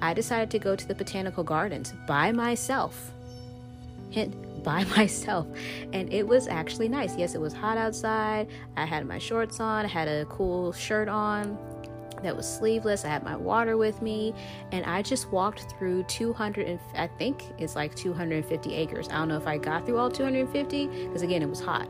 I 0.00 0.14
decided 0.14 0.50
to 0.52 0.58
go 0.58 0.74
to 0.74 0.88
the 0.88 0.94
botanical 0.94 1.44
gardens 1.44 1.92
by 2.06 2.32
myself. 2.32 3.12
Hint 4.10 4.34
by 4.62 4.84
myself 4.96 5.46
and 5.92 6.12
it 6.12 6.26
was 6.26 6.48
actually 6.48 6.88
nice. 6.88 7.16
Yes, 7.16 7.34
it 7.34 7.40
was 7.40 7.52
hot 7.52 7.78
outside. 7.78 8.48
I 8.76 8.84
had 8.84 9.06
my 9.06 9.18
shorts 9.18 9.60
on, 9.60 9.84
I 9.84 9.88
had 9.88 10.08
a 10.08 10.24
cool 10.26 10.72
shirt 10.72 11.08
on 11.08 11.58
that 12.22 12.36
was 12.36 12.46
sleeveless. 12.52 13.04
I 13.04 13.08
had 13.08 13.22
my 13.22 13.36
water 13.36 13.76
with 13.76 14.02
me, 14.02 14.34
and 14.72 14.84
I 14.84 15.02
just 15.02 15.30
walked 15.30 15.72
through 15.78 16.04
200 16.04 16.66
and 16.66 16.80
I 16.96 17.06
think 17.06 17.42
it's 17.58 17.76
like 17.76 17.94
250 17.94 18.74
acres. 18.74 19.08
I 19.08 19.18
don't 19.18 19.28
know 19.28 19.36
if 19.36 19.46
I 19.46 19.58
got 19.58 19.86
through 19.86 19.98
all 19.98 20.10
250 20.10 20.86
because 20.86 21.22
again, 21.22 21.42
it 21.42 21.48
was 21.48 21.60
hot 21.60 21.88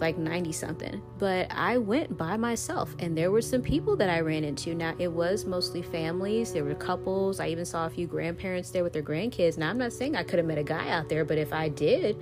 like 0.00 0.18
90 0.18 0.52
something. 0.52 1.02
But 1.18 1.48
I 1.50 1.78
went 1.78 2.16
by 2.16 2.36
myself 2.36 2.94
and 2.98 3.16
there 3.16 3.30
were 3.30 3.42
some 3.42 3.62
people 3.62 3.96
that 3.96 4.08
I 4.08 4.20
ran 4.20 4.44
into. 4.44 4.74
Now, 4.74 4.94
it 4.98 5.08
was 5.08 5.44
mostly 5.44 5.82
families, 5.82 6.52
there 6.52 6.64
were 6.64 6.74
couples. 6.74 7.40
I 7.40 7.48
even 7.48 7.64
saw 7.64 7.86
a 7.86 7.90
few 7.90 8.06
grandparents 8.06 8.70
there 8.70 8.82
with 8.82 8.92
their 8.92 9.02
grandkids. 9.02 9.58
Now, 9.58 9.70
I'm 9.70 9.78
not 9.78 9.92
saying 9.92 10.16
I 10.16 10.22
could 10.22 10.38
have 10.38 10.46
met 10.46 10.58
a 10.58 10.64
guy 10.64 10.88
out 10.90 11.08
there, 11.08 11.24
but 11.24 11.38
if 11.38 11.52
I 11.52 11.68
did, 11.68 12.16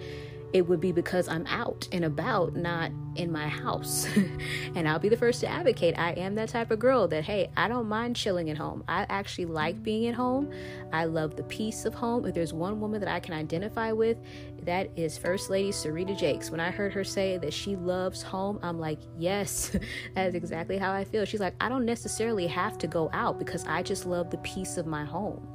it 0.52 0.67
would 0.67 0.81
be 0.81 0.93
because 0.93 1.28
I'm 1.28 1.47
out 1.47 1.88
and 1.93 2.05
about, 2.05 2.57
not 2.57 2.90
in 3.17 3.31
my 3.31 3.49
house. 3.49 4.07
and 4.75 4.88
I'll 4.88 4.99
be 4.99 5.09
the 5.09 5.17
first 5.17 5.40
to 5.40 5.49
advocate. 5.49 5.99
I 5.99 6.12
am 6.12 6.35
that 6.37 6.49
type 6.49 6.71
of 6.71 6.78
girl 6.78 7.07
that, 7.09 7.25
hey, 7.25 7.50
I 7.57 7.69
don't 7.69 7.87
mind 7.87 8.17
chilling 8.17 8.49
at 8.49 8.57
home. 8.57 8.83
I 8.88 9.05
actually 9.11 9.47
like 9.47 9.83
being 9.83 10.07
at 10.07 10.14
home. 10.14 10.50
I 10.93 11.05
love 11.05 11.37
the 11.37 11.43
peace 11.45 11.85
of 11.85 11.95
home. 11.95 12.25
If 12.25 12.35
there's 12.35 12.55
one 12.55 12.81
woman 12.81 13.00
that 13.00 13.11
I 13.11 13.21
can 13.21 13.35
identify 13.35 13.93
with, 13.93 14.19
that 14.62 14.90
is 14.97 15.19
First 15.19 15.50
Lady 15.50 15.71
Serita 15.71 16.17
Jakes. 16.17 16.50
When 16.50 16.61
I 16.61 16.71
heard 16.71 16.93
her 16.95 17.05
say 17.05 17.37
that 17.38 17.52
she 17.52 17.76
loves 17.76 18.23
home, 18.23 18.59
I'm 18.62 18.78
like, 18.78 19.00
yes, 19.19 19.76
that 20.14 20.28
is 20.28 20.35
exactly 20.35 20.78
how 20.78 20.93
I 20.93 21.05
feel. 21.05 21.25
She's 21.26 21.40
like, 21.40 21.55
I 21.61 21.69
don't 21.69 21.85
necessarily 21.85 22.47
have 22.47 22.78
to 22.78 22.87
go 22.87 23.11
out 23.12 23.38
because 23.38 23.64
I 23.67 23.83
just 23.83 24.07
love 24.07 24.31
the 24.31 24.38
peace 24.38 24.78
of 24.78 24.87
my 24.87 25.05
home. 25.05 25.47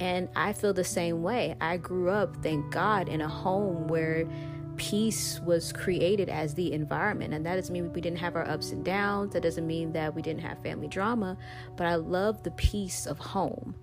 And 0.00 0.28
I 0.36 0.52
feel 0.52 0.72
the 0.72 0.84
same 0.84 1.22
way. 1.22 1.56
I 1.60 1.76
grew 1.76 2.10
up, 2.10 2.36
thank 2.42 2.70
God, 2.70 3.08
in 3.08 3.20
a 3.20 3.28
home 3.28 3.88
where 3.88 4.28
peace 4.76 5.40
was 5.40 5.72
created 5.72 6.28
as 6.28 6.54
the 6.54 6.72
environment. 6.72 7.34
And 7.34 7.44
that 7.44 7.56
doesn't 7.56 7.72
mean 7.72 7.92
we 7.92 8.00
didn't 8.00 8.18
have 8.18 8.36
our 8.36 8.48
ups 8.48 8.70
and 8.70 8.84
downs. 8.84 9.32
That 9.32 9.42
doesn't 9.42 9.66
mean 9.66 9.92
that 9.92 10.14
we 10.14 10.22
didn't 10.22 10.42
have 10.42 10.62
family 10.62 10.88
drama. 10.88 11.36
But 11.76 11.88
I 11.88 11.96
love 11.96 12.42
the 12.44 12.52
peace 12.52 13.06
of 13.06 13.18
home. 13.18 13.74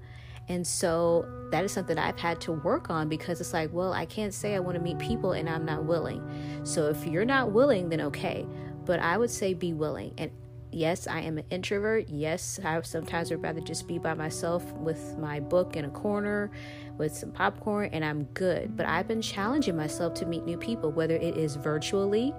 And 0.48 0.66
so 0.66 1.26
that 1.52 1.64
is 1.64 1.72
something 1.72 1.98
I've 1.98 2.20
had 2.20 2.40
to 2.42 2.54
work 2.54 2.90
on 2.90 3.10
because 3.10 3.42
it's 3.42 3.54
like, 3.54 3.74
well, 3.74 3.94
I 3.94 4.06
can't 4.06 4.34
say 4.34 4.56
I 4.56 4.60
want 4.60 4.78
to 4.78 4.84
meet 4.84 5.00
people 5.00 5.34
and 5.34 5.50
I'm 5.50 5.66
not 5.66 5.86
willing. 5.86 6.22
So 6.64 6.90
if 6.90 7.06
you're 7.06 7.26
not 7.26 7.52
willing, 7.52 7.90
then 7.90 8.02
okay. 8.02 8.46
But 8.86 9.00
I 9.00 9.18
would 9.18 9.32
say 9.32 9.54
be 9.54 9.74
willing. 9.74 10.14
And 10.18 10.32
Yes, 10.75 11.08
I 11.08 11.22
am 11.22 11.38
an 11.38 11.46
introvert. 11.51 12.10
Yes, 12.10 12.60
I 12.62 12.82
sometimes 12.82 13.32
would 13.32 13.41
rather 13.41 13.62
just 13.62 13.88
be 13.88 13.98
by 13.98 14.13
myself 14.13 14.74
with 14.74 15.17
my 15.17 15.39
book 15.39 15.77
in 15.77 15.86
a 15.86 15.89
corner 15.89 16.51
with 16.98 17.15
some 17.15 17.32
popcorn 17.32 17.91
and 17.94 18.03
I'm 18.03 18.25
good. 18.34 18.75
But 18.75 18.86
I've 18.86 19.08
been 19.08 19.22
challenging 19.22 19.77
myself 19.77 20.15
to 20.15 20.25
meet 20.25 20.44
new 20.44 20.58
people, 20.58 20.91
whether 20.91 21.15
it 21.15 21.38
is 21.38 21.55
virtually 21.55 22.34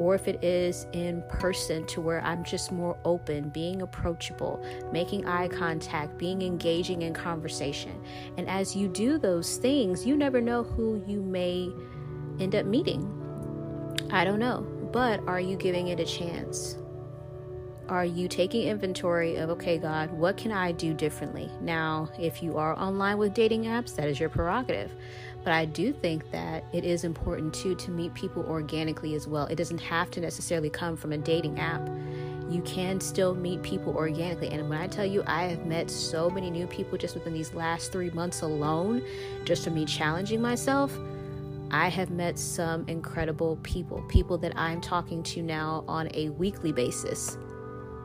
or 0.00 0.16
if 0.16 0.26
it 0.26 0.42
is 0.42 0.88
in 0.94 1.22
person 1.28 1.86
to 1.86 2.00
where 2.00 2.20
I'm 2.22 2.42
just 2.42 2.72
more 2.72 2.98
open, 3.04 3.50
being 3.50 3.82
approachable, 3.82 4.60
making 4.90 5.24
eye 5.28 5.46
contact, 5.46 6.18
being 6.18 6.42
engaging 6.42 7.02
in 7.02 7.14
conversation. 7.14 8.02
And 8.36 8.48
as 8.48 8.74
you 8.74 8.88
do 8.88 9.16
those 9.16 9.58
things, 9.58 10.04
you 10.04 10.16
never 10.16 10.40
know 10.40 10.64
who 10.64 11.04
you 11.06 11.22
may 11.22 11.70
end 12.40 12.56
up 12.56 12.66
meeting. 12.66 13.08
I 14.10 14.24
don't 14.24 14.40
know, 14.40 14.66
but 14.92 15.20
are 15.28 15.40
you 15.40 15.56
giving 15.56 15.86
it 15.86 16.00
a 16.00 16.04
chance? 16.04 16.78
Are 17.88 18.04
you 18.04 18.26
taking 18.26 18.66
inventory 18.66 19.36
of, 19.36 19.48
okay, 19.50 19.78
God, 19.78 20.10
what 20.10 20.36
can 20.36 20.50
I 20.50 20.72
do 20.72 20.92
differently? 20.92 21.48
Now, 21.60 22.08
if 22.18 22.42
you 22.42 22.58
are 22.58 22.76
online 22.76 23.16
with 23.16 23.32
dating 23.32 23.64
apps, 23.64 23.94
that 23.94 24.08
is 24.08 24.18
your 24.18 24.28
prerogative. 24.28 24.90
But 25.44 25.52
I 25.52 25.66
do 25.66 25.92
think 25.92 26.28
that 26.32 26.64
it 26.72 26.84
is 26.84 27.04
important 27.04 27.54
too 27.54 27.76
to 27.76 27.92
meet 27.92 28.12
people 28.12 28.44
organically 28.46 29.14
as 29.14 29.28
well. 29.28 29.46
It 29.46 29.54
doesn't 29.54 29.80
have 29.80 30.10
to 30.12 30.20
necessarily 30.20 30.68
come 30.68 30.96
from 30.96 31.12
a 31.12 31.18
dating 31.18 31.60
app. 31.60 31.88
You 32.50 32.60
can 32.62 33.00
still 33.00 33.36
meet 33.36 33.62
people 33.62 33.96
organically. 33.96 34.48
And 34.48 34.68
when 34.68 34.80
I 34.80 34.88
tell 34.88 35.06
you, 35.06 35.22
I 35.24 35.44
have 35.44 35.64
met 35.64 35.88
so 35.88 36.28
many 36.28 36.50
new 36.50 36.66
people 36.66 36.98
just 36.98 37.14
within 37.14 37.34
these 37.34 37.54
last 37.54 37.92
three 37.92 38.10
months 38.10 38.42
alone, 38.42 39.00
just 39.44 39.62
from 39.62 39.74
me 39.74 39.84
challenging 39.84 40.42
myself. 40.42 40.96
I 41.70 41.88
have 41.88 42.10
met 42.10 42.36
some 42.38 42.84
incredible 42.88 43.58
people, 43.62 44.02
people 44.08 44.38
that 44.38 44.56
I'm 44.56 44.80
talking 44.80 45.22
to 45.24 45.42
now 45.42 45.84
on 45.86 46.08
a 46.14 46.30
weekly 46.30 46.72
basis, 46.72 47.38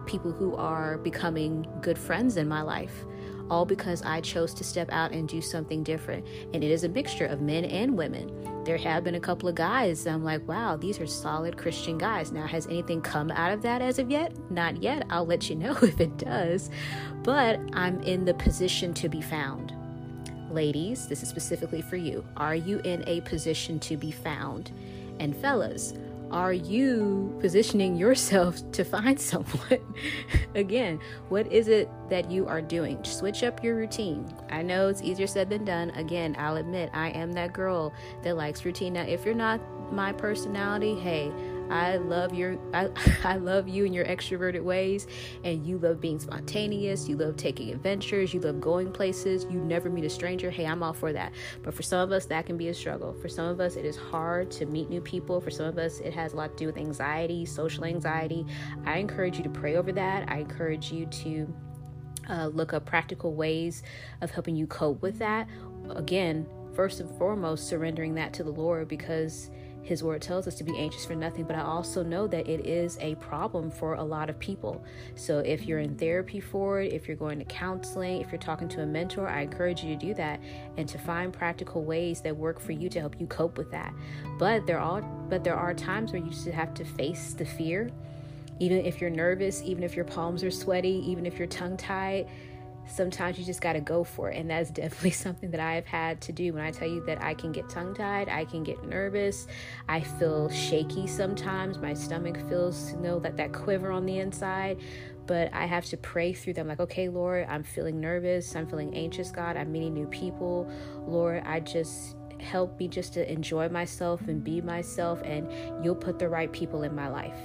people 0.06 0.32
who 0.32 0.56
are 0.56 0.98
becoming 1.00 1.68
good 1.82 1.98
friends 1.98 2.38
in 2.38 2.48
my 2.48 2.62
life 2.62 3.06
all 3.52 3.66
because 3.66 4.02
I 4.04 4.22
chose 4.22 4.54
to 4.56 4.64
step 4.64 4.90
out 4.92 5.12
and 5.12 5.28
do 5.28 5.42
something 5.42 5.84
different. 5.84 6.26
And 6.54 6.64
it 6.64 6.72
is 6.72 6.86
a 6.86 6.90
mixture 6.90 7.26
of 7.26 7.42
men 7.42 7.66
and 7.66 7.98
women. 7.98 8.64
There 8.64 8.78
have 8.78 9.04
been 9.04 9.16
a 9.16 9.20
couple 9.20 9.50
of 9.50 9.56
guys 9.56 10.08
I'm 10.08 10.24
like, 10.24 10.48
wow, 10.48 10.78
these 10.78 11.00
are 11.02 11.06
solid 11.06 11.58
Christian 11.58 11.98
guys. 11.98 12.32
Now, 12.32 12.48
has 12.48 12.66
anything 12.68 13.02
come 13.02 13.30
out 13.30 13.52
of 13.52 13.62
that 13.64 13.82
as 13.82 14.00
of 14.00 14.10
yet? 14.10 14.34
Not 14.50 14.82
yet. 14.82 15.06
I'll 15.10 15.26
let 15.26 15.50
you 15.50 15.56
know 15.58 15.76
if 15.82 16.00
it 16.00 16.18
does. 16.18 16.70
But 17.24 17.60
I'm 17.74 18.02
in 18.04 18.24
the 18.24 18.34
position 18.34 18.94
to 18.96 19.10
be 19.10 19.22
found. 19.22 19.74
Ladies, 20.50 21.08
this 21.08 21.22
is 21.22 21.30
specifically 21.30 21.82
for 21.82 21.98
you. 21.98 22.26
Are 22.38 22.56
you 22.56 22.80
in 22.80 23.04
a 23.06 23.20
position 23.22 23.80
to 23.82 23.98
be 23.98 24.12
found? 24.12 24.72
And 25.20 25.36
fellas, 25.36 25.94
are 26.32 26.54
you 26.54 27.36
positioning 27.40 27.96
yourself 27.96 28.60
to 28.72 28.84
find 28.84 29.20
someone? 29.20 29.80
Again, 30.56 31.00
what 31.30 31.52
is 31.52 31.68
it 31.68 31.90
that 32.10 32.32
you 32.32 32.48
are 32.48 32.62
doing? 32.62 33.04
Switch 33.04 33.44
up 33.44 33.64
your 33.64 33.76
routine. 33.76 34.26
I 34.50 34.62
know 34.62 34.88
it's 34.88 35.02
easier 35.02 35.28
said 35.28 35.50
than 35.50 35.66
done. 35.66 35.92
Again, 35.92 36.36
I'll 36.40 36.58
admit 36.58 36.90
I 36.94 37.10
am 37.10 37.32
that 37.34 37.54
girl 37.54 37.94
that 38.24 38.38
likes 38.38 38.66
routine. 38.66 38.94
Now, 38.94 39.04
if 39.04 39.26
you're 39.26 39.36
not 39.36 39.62
my 39.92 40.12
personality, 40.14 40.96
hey, 41.00 41.32
I 41.72 41.98
love 41.98 42.34
your 42.34 42.58
I, 42.74 42.90
I 43.24 43.38
love 43.38 43.68
you 43.68 43.86
and 43.86 43.96
your 43.96 44.06
extroverted 44.06 44.62
ways 44.62 45.08
and 45.44 45.66
you 45.66 45.78
love 45.78 46.02
being 46.02 46.20
spontaneous, 46.20 47.08
you 47.08 47.18
love 47.18 47.38
taking 47.38 47.72
adventures, 47.72 48.34
you 48.34 48.40
love 48.40 48.60
going 48.60 48.92
places, 48.92 49.46
you 49.50 49.60
never 49.60 49.90
meet 49.90 50.06
a 50.06 50.10
stranger. 50.10 50.50
Hey, 50.50 50.66
I'm 50.66 50.84
all 50.84 50.94
for 50.94 51.14
that. 51.14 51.32
But 51.64 51.74
for 51.74 51.84
some 51.84 52.00
of 52.00 52.12
us 52.12 52.26
that 52.26 52.46
can 52.46 52.58
be 52.58 52.70
a 52.70 52.74
struggle. 52.74 53.14
For 53.14 53.30
some 53.30 53.46
of 53.46 53.60
us 53.60 53.76
it 53.76 53.86
is 53.86 53.98
hard 53.98 54.52
to 54.52 54.66
meet 54.66 54.90
new 54.90 55.02
people. 55.02 55.40
For 55.40 55.52
some 55.52 55.66
of 55.66 55.78
us 55.78 56.00
it 56.00 56.14
has 56.14 56.34
a 56.34 56.36
lot 56.36 56.52
to 56.52 56.56
do 56.58 56.66
with 56.66 56.78
anxiety, 56.78 57.46
social 57.46 57.86
anxiety. 57.86 58.46
I 58.86 58.98
encourage 58.98 59.38
you 59.38 59.44
to 59.44 59.50
pray 59.50 59.76
over 59.76 59.92
that. 59.94 60.30
I 60.30 60.38
encourage 60.40 60.92
you 60.92 61.06
to 61.06 61.54
uh, 62.30 62.48
look 62.48 62.74
up 62.74 62.86
practical 62.86 63.34
ways 63.34 63.84
of 64.22 64.32
helping 64.32 64.56
you 64.56 64.68
cope 64.68 65.02
with 65.02 65.20
that. 65.20 65.48
Again, 65.90 66.48
first 66.74 67.00
and 67.00 67.10
foremost, 67.18 67.68
surrendering 67.68 68.16
that 68.16 68.34
to 68.34 68.44
the 68.44 68.52
Lord 68.52 68.88
because 68.88 69.50
his 69.84 70.04
word 70.04 70.22
tells 70.22 70.48
us 70.48 70.56
to 70.56 70.64
be 70.64 70.78
anxious 70.78 71.06
for 71.06 71.16
nothing, 71.16 71.46
but 71.46 71.56
I 71.56 71.62
also 71.62 72.04
know 72.04 72.28
that 72.28 72.48
it 72.48 72.66
is 72.68 72.98
a 73.02 73.16
problem 73.16 73.72
for 73.72 73.96
a 73.96 74.04
lot 74.04 74.30
of 74.30 74.38
people. 74.40 74.84
So 75.16 75.40
if 75.40 75.66
you're 75.66 75.80
in 75.80 75.96
therapy 75.98 76.40
for 76.40 76.82
it, 76.82 76.94
if 76.94 77.08
you're 77.08 77.18
going 77.18 77.40
to 77.40 77.46
counseling, 77.46 78.22
if 78.22 78.32
you're 78.32 78.40
talking 78.40 78.70
to 78.70 78.84
a 78.84 78.86
mentor, 78.86 79.28
I 79.28 79.42
encourage 79.42 79.84
you 79.84 79.96
to 79.96 80.00
do 80.00 80.14
that 80.16 80.40
and 80.78 80.88
to 80.88 80.98
find 80.98 81.34
practical 81.34 81.84
ways 81.84 82.22
that 82.22 82.36
work 82.36 82.60
for 82.60 82.74
you 82.74 82.90
to 82.90 83.00
help 83.00 83.20
you 83.20 83.26
cope 83.28 83.58
with 83.58 83.72
that. 83.72 83.94
But 84.38 84.68
there 84.68 84.80
are 84.80 85.02
but 85.02 85.44
there 85.44 85.56
are 85.56 85.74
times 85.74 86.12
where 86.12 86.22
you 86.22 86.30
just 86.30 86.48
have 86.48 86.74
to 86.76 86.86
face 86.86 87.34
the 87.34 87.46
fear. 87.46 87.90
Even 88.60 88.86
if 88.86 89.02
you're 89.02 89.10
nervous, 89.10 89.64
even 89.64 89.84
if 89.84 89.96
your 89.96 90.06
palms 90.06 90.44
are 90.44 90.52
sweaty, 90.52 91.04
even 91.08 91.26
if 91.26 91.40
you're 91.40 91.48
tongue 91.48 91.78
tied, 91.78 92.28
sometimes 92.92 93.40
you 93.40 93.46
just 93.46 93.62
got 93.62 93.74
to 93.74 93.82
go 93.82 94.04
for 94.04 94.30
it. 94.30 94.38
And 94.38 94.50
that's 94.50 94.70
definitely 94.82 95.12
something 95.12 95.52
that 95.52 95.60
I've 95.60 95.86
had 95.86 96.22
to 96.22 96.32
do. 96.32 96.54
When 96.54 96.64
I 96.64 96.72
tell 96.72 96.88
you 96.88 97.04
that 97.06 97.22
I 97.22 97.34
can 97.34 97.52
get 97.52 97.70
tongue 97.70 97.94
tied, 97.94 98.30
I 98.30 98.46
can 98.46 98.64
get 98.64 98.84
nervous, 98.84 99.48
I 99.88 100.02
feel 100.02 100.50
shaky 100.50 101.08
sometimes. 101.08 101.78
My 101.78 101.94
stomach 101.94 102.38
feels, 102.50 102.92
you 102.92 103.00
know, 103.00 103.20
that, 103.20 103.38
that 103.38 103.54
quiver 103.54 103.92
on 103.92 104.06
the 104.06 104.20
inside. 104.20 104.80
But 105.28 105.54
I 105.54 105.66
have 105.66 105.86
to 105.86 105.98
pray 105.98 106.34
through 106.34 106.54
them 106.54 106.68
like, 106.68 106.80
okay, 106.80 107.08
Lord, 107.08 107.46
I'm 107.48 107.64
feeling 107.64 108.00
nervous. 108.00 108.56
I'm 108.56 108.68
feeling 108.68 108.94
anxious, 108.96 109.32
God. 109.32 109.56
I'm 109.56 109.72
meeting 109.72 109.94
new 109.94 110.08
people. 110.08 110.70
Lord, 111.08 111.44
I 111.46 111.60
just 111.60 112.16
help 112.42 112.80
me 112.80 112.88
just 112.88 113.14
to 113.14 113.32
enjoy 113.32 113.70
myself 113.70 114.22
and 114.28 114.44
be 114.44 114.62
myself, 114.62 115.22
and 115.24 115.48
you'll 115.84 115.96
put 115.96 116.20
the 116.20 116.28
right 116.28 116.52
people 116.52 116.84
in 116.84 116.96
my 116.96 117.08
life. 117.08 117.38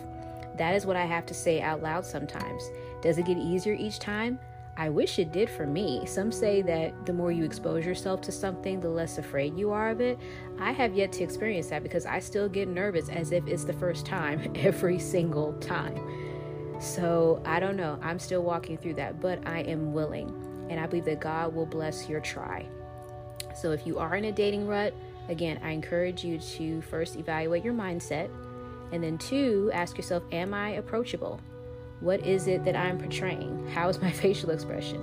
That 0.56 0.74
is 0.74 0.86
what 0.86 0.96
I 0.96 1.04
have 1.04 1.26
to 1.26 1.34
say 1.34 1.60
out 1.60 1.82
loud 1.82 2.04
sometimes. 2.04 2.70
Does 3.02 3.18
it 3.18 3.26
get 3.26 3.36
easier 3.36 3.74
each 3.74 3.98
time? 3.98 4.38
I 4.78 4.90
wish 4.90 5.18
it 5.18 5.32
did 5.32 5.48
for 5.48 5.66
me. 5.66 6.04
Some 6.04 6.30
say 6.30 6.60
that 6.62 7.06
the 7.06 7.12
more 7.12 7.32
you 7.32 7.44
expose 7.44 7.86
yourself 7.86 8.20
to 8.22 8.32
something, 8.32 8.78
the 8.78 8.90
less 8.90 9.16
afraid 9.16 9.56
you 9.56 9.70
are 9.70 9.88
of 9.88 10.02
it. 10.02 10.18
I 10.58 10.72
have 10.72 10.94
yet 10.94 11.12
to 11.12 11.24
experience 11.24 11.68
that 11.68 11.82
because 11.82 12.04
I 12.04 12.18
still 12.18 12.48
get 12.48 12.68
nervous 12.68 13.08
as 13.08 13.32
if 13.32 13.46
it's 13.46 13.64
the 13.64 13.72
first 13.72 14.04
time 14.04 14.52
every 14.56 14.98
single 14.98 15.54
time. 15.54 15.98
So 16.78 17.40
I 17.46 17.58
don't 17.58 17.76
know. 17.76 17.98
I'm 18.02 18.18
still 18.18 18.42
walking 18.42 18.76
through 18.76 18.94
that, 18.94 19.18
but 19.18 19.46
I 19.46 19.60
am 19.60 19.94
willing. 19.94 20.28
And 20.68 20.78
I 20.78 20.86
believe 20.86 21.06
that 21.06 21.20
God 21.20 21.54
will 21.54 21.66
bless 21.66 22.08
your 22.08 22.20
try. 22.20 22.66
So 23.54 23.72
if 23.72 23.86
you 23.86 23.98
are 23.98 24.16
in 24.16 24.26
a 24.26 24.32
dating 24.32 24.66
rut, 24.66 24.92
again, 25.30 25.58
I 25.62 25.70
encourage 25.70 26.22
you 26.22 26.38
to 26.38 26.82
first 26.82 27.16
evaluate 27.16 27.64
your 27.64 27.72
mindset. 27.72 28.28
And 28.92 29.02
then, 29.02 29.16
two, 29.16 29.70
ask 29.72 29.96
yourself, 29.96 30.22
Am 30.32 30.52
I 30.52 30.70
approachable? 30.70 31.40
What 32.00 32.26
is 32.26 32.46
it 32.46 32.64
that 32.64 32.76
I'm 32.76 32.98
portraying? 32.98 33.66
How 33.68 33.88
is 33.88 34.00
my 34.00 34.10
facial 34.22 34.50
expression? 34.50 35.00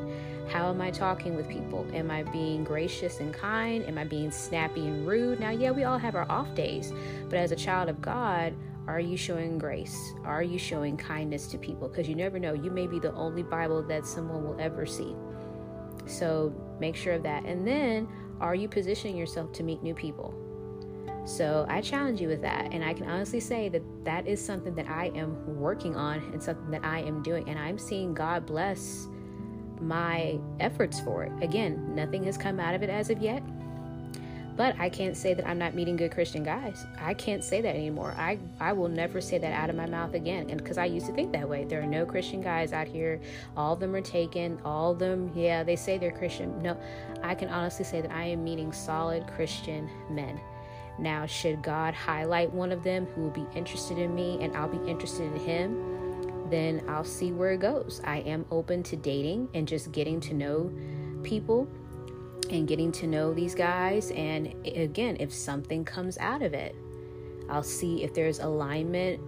How 0.48 0.70
am 0.70 0.82
I 0.82 0.92
talking 0.92 1.36
with 1.36 1.50
people? 1.50 1.88
Am 1.94 2.12
I 2.12 2.24
being 2.24 2.64
gracious 2.64 3.20
and 3.20 3.34
kind? 3.34 3.84
Am 3.86 3.98
I 3.98 4.04
being 4.04 4.30
snappy 4.30 4.86
and 4.86 5.08
rude? 5.08 5.40
Now, 5.40 5.50
yeah, 5.50 5.72
we 5.72 5.86
all 5.86 5.98
have 5.98 6.16
our 6.16 6.30
off 6.30 6.54
days, 6.54 6.94
but 7.30 7.40
as 7.40 7.52
a 7.52 7.56
child 7.56 7.90
of 7.90 8.02
God, 8.02 8.54
are 8.88 9.00
you 9.00 9.18
showing 9.18 9.58
grace? 9.58 10.14
Are 10.26 10.44
you 10.44 10.60
showing 10.60 10.98
kindness 10.98 11.48
to 11.48 11.58
people? 11.58 11.88
Because 11.88 12.08
you 12.08 12.16
never 12.16 12.38
know, 12.38 12.54
you 12.54 12.70
may 12.70 12.86
be 12.86 13.00
the 13.00 13.14
only 13.14 13.42
Bible 13.42 13.82
that 13.84 14.06
someone 14.06 14.44
will 14.44 14.60
ever 14.60 14.86
see. 14.86 15.16
So 16.06 16.54
make 16.80 16.96
sure 16.96 17.14
of 17.14 17.24
that. 17.24 17.46
And 17.46 17.66
then, 17.66 18.08
are 18.42 18.54
you 18.54 18.68
positioning 18.68 19.16
yourself 19.16 19.54
to 19.54 19.64
meet 19.64 19.82
new 19.82 19.94
people? 19.94 20.36
So 21.26 21.66
I 21.70 21.82
challenge 21.82 22.20
you 22.20 22.28
with 22.28 22.42
that. 22.42 22.72
And 22.72 22.84
I 22.84 22.94
can 22.94 23.08
honestly 23.10 23.40
say 23.40 23.70
that 23.70 23.82
that 24.04 24.28
is 24.28 24.44
something 24.44 24.76
that 24.76 24.90
I 24.90 25.08
am 25.16 25.58
working 25.58 25.96
on 25.96 26.20
and 26.34 26.44
something 26.44 26.70
that 26.72 26.84
I 26.84 27.00
am 27.00 27.24
doing. 27.24 27.48
And 27.50 27.58
I'm 27.58 27.78
seeing 27.78 28.14
God 28.14 28.46
bless 28.46 29.08
my 29.80 30.40
efforts 30.60 31.00
for 31.00 31.24
it. 31.24 31.32
Again, 31.42 31.96
nothing 31.96 32.24
has 32.24 32.38
come 32.38 32.60
out 32.60 32.76
of 32.76 32.84
it 32.84 32.90
as 32.90 33.10
of 33.10 33.22
yet. 33.22 33.42
But 34.56 34.80
I 34.80 34.88
can't 34.88 35.18
say 35.18 35.34
that 35.34 35.48
I'm 35.48 35.58
not 35.58 35.74
meeting 35.74 35.96
good 35.96 36.12
Christian 36.12 36.44
guys. 36.44 36.86
I 37.00 37.16
can't 37.16 37.44
say 37.44 37.60
that 37.62 37.76
anymore. 37.76 38.14
I, 38.18 38.38
I 38.60 38.72
will 38.74 38.88
never 38.88 39.20
say 39.20 39.40
that 39.40 39.52
out 39.52 39.72
of 39.72 39.76
my 39.76 39.88
mouth 39.88 40.14
again. 40.14 40.48
And 40.50 40.60
because 40.60 40.78
I 40.78 40.86
used 40.86 41.08
to 41.08 41.14
think 41.14 41.32
that 41.34 41.50
way. 41.50 41.66
There 41.66 41.82
are 41.82 41.88
no 41.88 42.06
Christian 42.06 42.40
guys 42.40 42.72
out 42.72 42.88
here. 42.88 43.20
All 43.58 43.74
of 43.74 43.80
them 43.80 43.96
are 43.96 44.02
taken. 44.02 44.60
All 44.64 44.92
of 44.92 45.00
them, 45.00 45.32
yeah, 45.34 45.64
they 45.64 45.76
say 45.76 45.98
they're 45.98 46.12
Christian. 46.12 46.62
No, 46.62 46.78
I 47.24 47.34
can 47.34 47.50
honestly 47.50 47.84
say 47.84 48.02
that 48.02 48.12
I 48.12 48.26
am 48.26 48.44
meeting 48.44 48.72
solid 48.72 49.26
Christian 49.26 49.90
men. 50.12 50.40
Now, 51.00 51.26
should 51.26 51.62
God 51.62 51.94
highlight 51.94 52.52
one 52.52 52.72
of 52.72 52.84
them 52.84 53.06
who 53.08 53.22
will 53.24 53.30
be 53.32 53.46
interested 53.56 53.98
in 53.98 54.14
me 54.14 54.38
and 54.42 54.56
I'll 54.56 54.68
be 54.68 54.90
interested 54.90 55.24
in 55.34 55.40
him, 55.40 56.50
then 56.50 56.84
I'll 56.88 57.04
see 57.04 57.32
where 57.32 57.54
it 57.54 57.60
goes. 57.60 58.02
I 58.04 58.20
am 58.20 58.46
open 58.52 58.84
to 58.84 58.96
dating 58.96 59.50
and 59.54 59.68
just 59.68 59.92
getting 59.92 60.20
to 60.22 60.34
know 60.34 60.72
people 61.24 61.68
and 62.50 62.68
getting 62.68 62.92
to 62.92 63.08
know 63.08 63.34
these 63.34 63.56
guys. 63.56 64.12
And 64.12 64.54
again, 64.68 65.18
if 65.20 65.34
something 65.34 65.84
comes 65.84 66.18
out 66.20 66.42
of 66.42 66.54
it, 66.54 66.76
I'll 67.50 67.64
see 67.64 68.04
if 68.04 68.14
there's 68.14 68.40
alignment 68.40 69.20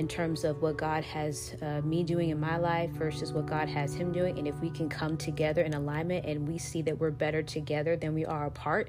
in 0.00 0.08
terms 0.08 0.44
of 0.44 0.62
what 0.62 0.78
God 0.78 1.04
has 1.04 1.54
uh, 1.60 1.82
me 1.84 2.02
doing 2.02 2.30
in 2.30 2.40
my 2.40 2.56
life 2.56 2.88
versus 2.92 3.34
what 3.34 3.44
God 3.44 3.68
has 3.68 3.92
him 3.92 4.12
doing. 4.12 4.38
And 4.38 4.48
if 4.48 4.58
we 4.60 4.70
can 4.70 4.88
come 4.88 5.14
together 5.18 5.60
in 5.60 5.74
alignment 5.74 6.24
and 6.24 6.48
we 6.48 6.56
see 6.56 6.80
that 6.80 6.98
we're 6.98 7.10
better 7.10 7.42
together 7.42 7.98
than 7.98 8.14
we 8.14 8.24
are 8.24 8.46
apart, 8.46 8.88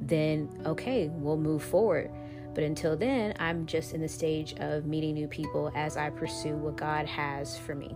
then 0.00 0.48
okay, 0.64 1.08
we'll 1.12 1.36
move 1.36 1.62
forward. 1.62 2.10
But 2.54 2.64
until 2.64 2.96
then, 2.96 3.34
I'm 3.38 3.66
just 3.66 3.92
in 3.92 4.00
the 4.00 4.08
stage 4.08 4.54
of 4.54 4.86
meeting 4.86 5.12
new 5.12 5.28
people 5.28 5.70
as 5.74 5.98
I 5.98 6.08
pursue 6.08 6.56
what 6.56 6.76
God 6.76 7.04
has 7.04 7.58
for 7.58 7.74
me. 7.74 7.94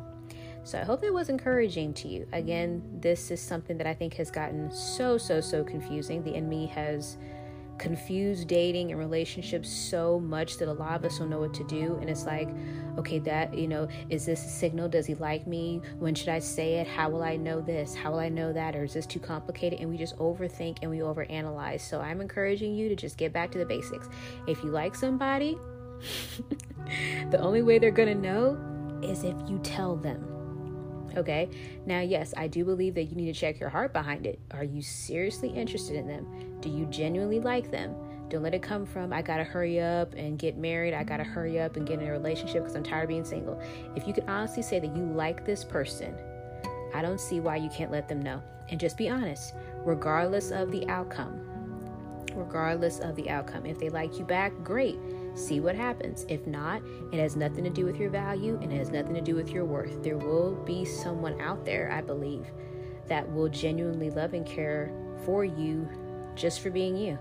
So 0.62 0.78
I 0.78 0.84
hope 0.84 1.00
that 1.00 1.14
was 1.14 1.30
encouraging 1.30 1.94
to 1.94 2.08
you. 2.08 2.28
Again, 2.34 2.82
this 3.00 3.30
is 3.30 3.40
something 3.40 3.78
that 3.78 3.86
I 3.86 3.94
think 3.94 4.12
has 4.14 4.30
gotten 4.30 4.70
so, 4.70 5.16
so, 5.16 5.40
so 5.40 5.64
confusing. 5.64 6.22
The 6.22 6.34
enemy 6.34 6.66
has 6.66 7.16
confused 7.80 8.46
dating 8.46 8.90
and 8.90 9.00
relationships 9.00 9.70
so 9.70 10.20
much 10.20 10.58
that 10.58 10.68
a 10.68 10.72
lot 10.72 10.96
of 10.96 11.04
us 11.04 11.18
don't 11.18 11.30
know 11.30 11.40
what 11.40 11.54
to 11.54 11.64
do. 11.64 11.96
And 12.00 12.10
it's 12.10 12.26
like, 12.26 12.48
okay, 12.98 13.18
that, 13.20 13.56
you 13.56 13.66
know, 13.66 13.88
is 14.10 14.26
this 14.26 14.44
a 14.44 14.48
signal? 14.48 14.88
Does 14.88 15.06
he 15.06 15.14
like 15.14 15.46
me? 15.46 15.80
When 15.98 16.14
should 16.14 16.28
I 16.28 16.40
say 16.40 16.74
it? 16.74 16.86
How 16.86 17.08
will 17.08 17.22
I 17.22 17.36
know 17.36 17.62
this? 17.62 17.94
How 17.94 18.12
will 18.12 18.18
I 18.18 18.28
know 18.28 18.52
that? 18.52 18.76
Or 18.76 18.84
is 18.84 18.92
this 18.92 19.06
too 19.06 19.18
complicated? 19.18 19.80
And 19.80 19.88
we 19.88 19.96
just 19.96 20.16
overthink 20.18 20.78
and 20.82 20.90
we 20.90 20.98
overanalyze. 20.98 21.80
So 21.80 22.00
I'm 22.00 22.20
encouraging 22.20 22.74
you 22.74 22.90
to 22.90 22.96
just 22.96 23.16
get 23.16 23.32
back 23.32 23.50
to 23.52 23.58
the 23.58 23.66
basics. 23.66 24.10
If 24.46 24.62
you 24.62 24.70
like 24.70 24.94
somebody, 24.94 25.58
the 27.30 27.38
only 27.40 27.62
way 27.62 27.78
they're 27.78 27.90
going 27.90 28.14
to 28.14 28.14
know 28.14 28.58
is 29.02 29.24
if 29.24 29.34
you 29.48 29.58
tell 29.62 29.96
them. 29.96 30.39
Okay. 31.16 31.48
Now, 31.86 32.00
yes, 32.00 32.32
I 32.36 32.46
do 32.46 32.64
believe 32.64 32.94
that 32.94 33.04
you 33.04 33.16
need 33.16 33.32
to 33.32 33.38
check 33.38 33.58
your 33.58 33.68
heart 33.68 33.92
behind 33.92 34.26
it. 34.26 34.38
Are 34.52 34.64
you 34.64 34.82
seriously 34.82 35.48
interested 35.50 35.96
in 35.96 36.06
them? 36.06 36.60
Do 36.60 36.68
you 36.68 36.86
genuinely 36.86 37.40
like 37.40 37.70
them? 37.70 37.94
Don't 38.28 38.44
let 38.44 38.54
it 38.54 38.62
come 38.62 38.86
from, 38.86 39.12
I 39.12 39.22
gotta 39.22 39.42
hurry 39.42 39.80
up 39.80 40.14
and 40.14 40.38
get 40.38 40.56
married. 40.56 40.94
I 40.94 41.02
gotta 41.02 41.24
hurry 41.24 41.60
up 41.60 41.76
and 41.76 41.84
get 41.84 42.00
in 42.00 42.06
a 42.06 42.12
relationship 42.12 42.62
because 42.62 42.76
I'm 42.76 42.84
tired 42.84 43.02
of 43.02 43.08
being 43.08 43.24
single. 43.24 43.60
If 43.96 44.06
you 44.06 44.14
can 44.14 44.28
honestly 44.28 44.62
say 44.62 44.78
that 44.78 44.96
you 44.96 45.02
like 45.02 45.44
this 45.44 45.64
person, 45.64 46.14
I 46.94 47.02
don't 47.02 47.20
see 47.20 47.40
why 47.40 47.56
you 47.56 47.68
can't 47.70 47.90
let 47.90 48.08
them 48.08 48.22
know. 48.22 48.40
And 48.68 48.78
just 48.78 48.96
be 48.96 49.08
honest, 49.08 49.54
regardless 49.84 50.52
of 50.52 50.70
the 50.70 50.88
outcome. 50.88 51.40
Regardless 52.34 53.00
of 53.00 53.16
the 53.16 53.28
outcome. 53.28 53.66
If 53.66 53.80
they 53.80 53.88
like 53.88 54.16
you 54.16 54.24
back, 54.24 54.52
great 54.62 54.96
see 55.34 55.60
what 55.60 55.74
happens. 55.74 56.26
If 56.28 56.46
not, 56.46 56.82
it 57.12 57.18
has 57.18 57.36
nothing 57.36 57.64
to 57.64 57.70
do 57.70 57.84
with 57.84 57.96
your 57.96 58.10
value 58.10 58.58
and 58.62 58.72
it 58.72 58.76
has 58.76 58.90
nothing 58.90 59.14
to 59.14 59.20
do 59.20 59.34
with 59.34 59.50
your 59.50 59.64
worth. 59.64 60.02
There 60.02 60.18
will 60.18 60.54
be 60.64 60.84
someone 60.84 61.40
out 61.40 61.64
there, 61.64 61.90
I 61.92 62.00
believe, 62.00 62.46
that 63.06 63.30
will 63.32 63.48
genuinely 63.48 64.10
love 64.10 64.34
and 64.34 64.46
care 64.46 64.92
for 65.24 65.44
you 65.44 65.88
just 66.34 66.60
for 66.60 66.70
being 66.70 66.96
you. 66.96 67.18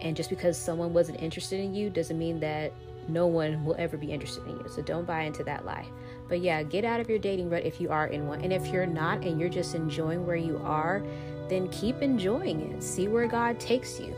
And 0.00 0.16
just 0.16 0.30
because 0.30 0.56
someone 0.56 0.92
wasn't 0.94 1.20
interested 1.22 1.60
in 1.60 1.74
you 1.74 1.90
doesn't 1.90 2.18
mean 2.18 2.40
that 2.40 2.72
no 3.08 3.26
one 3.26 3.64
will 3.64 3.76
ever 3.78 3.96
be 3.96 4.12
interested 4.12 4.44
in 4.46 4.58
you. 4.58 4.66
So 4.68 4.82
don't 4.82 5.06
buy 5.06 5.22
into 5.22 5.44
that 5.44 5.64
lie. 5.64 5.86
But 6.28 6.40
yeah, 6.40 6.62
get 6.62 6.84
out 6.84 7.00
of 7.00 7.08
your 7.08 7.18
dating 7.18 7.50
rut 7.50 7.64
if 7.64 7.80
you 7.80 7.90
are 7.90 8.06
in 8.06 8.26
one. 8.26 8.40
And 8.40 8.52
if 8.52 8.68
you're 8.68 8.86
not 8.86 9.24
and 9.24 9.40
you're 9.40 9.48
just 9.48 9.74
enjoying 9.74 10.26
where 10.26 10.36
you 10.36 10.60
are, 10.64 11.02
then 11.48 11.68
keep 11.68 12.00
enjoying 12.00 12.72
it. 12.72 12.82
See 12.82 13.08
where 13.08 13.26
God 13.26 13.58
takes 13.58 13.98
you. 13.98 14.14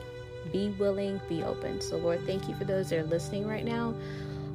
Be 0.53 0.69
willing, 0.79 1.21
be 1.29 1.43
open. 1.43 1.81
So, 1.81 1.97
Lord, 1.97 2.25
thank 2.27 2.49
you 2.49 2.55
for 2.55 2.65
those 2.65 2.91
that 2.91 2.99
are 2.99 3.05
listening 3.05 3.47
right 3.47 3.65
now. 3.65 3.95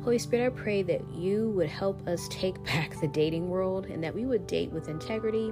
Holy 0.08 0.20
Spirit, 0.20 0.54
I 0.54 0.62
pray 0.62 0.84
that 0.84 1.01
you 1.13 1.50
would 1.50 1.68
help 1.68 2.08
us 2.08 2.30
take 2.30 2.63
back 2.66 2.98
the 3.01 3.10
dating 3.10 3.50
world 3.50 3.88
and 3.88 4.01
that 4.04 4.16
we 4.16 4.25
would 4.25 4.48
date 4.48 4.72
with 4.72 4.88
integrity, 4.88 5.51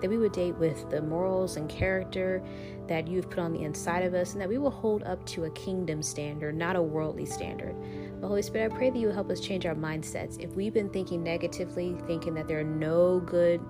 that 0.00 0.08
we 0.08 0.16
would 0.16 0.30
date 0.30 0.54
with 0.56 0.88
the 0.90 1.02
morals 1.02 1.56
and 1.56 1.68
character 1.68 2.40
that 2.86 3.08
you've 3.08 3.28
put 3.28 3.40
on 3.40 3.52
the 3.52 3.62
inside 3.62 4.04
of 4.04 4.14
us, 4.14 4.32
and 4.32 4.40
that 4.40 4.48
we 4.48 4.58
will 4.58 4.70
hold 4.70 5.02
up 5.02 5.26
to 5.26 5.46
a 5.46 5.50
kingdom 5.50 6.04
standard, 6.04 6.54
not 6.54 6.76
a 6.76 6.82
worldly 6.82 7.26
standard. 7.26 7.74
But 8.20 8.28
Holy 8.28 8.42
Spirit, 8.42 8.72
I 8.72 8.76
pray 8.76 8.90
that 8.90 8.98
you 8.98 9.08
will 9.08 9.14
help 9.14 9.28
us 9.28 9.40
change 9.40 9.66
our 9.66 9.74
mindsets. 9.74 10.38
If 10.38 10.54
we've 10.54 10.72
been 10.72 10.90
thinking 10.90 11.24
negatively, 11.24 11.96
thinking 12.06 12.34
that 12.34 12.46
there 12.46 12.60
are 12.60 12.64
no 12.64 13.18
good 13.20 13.60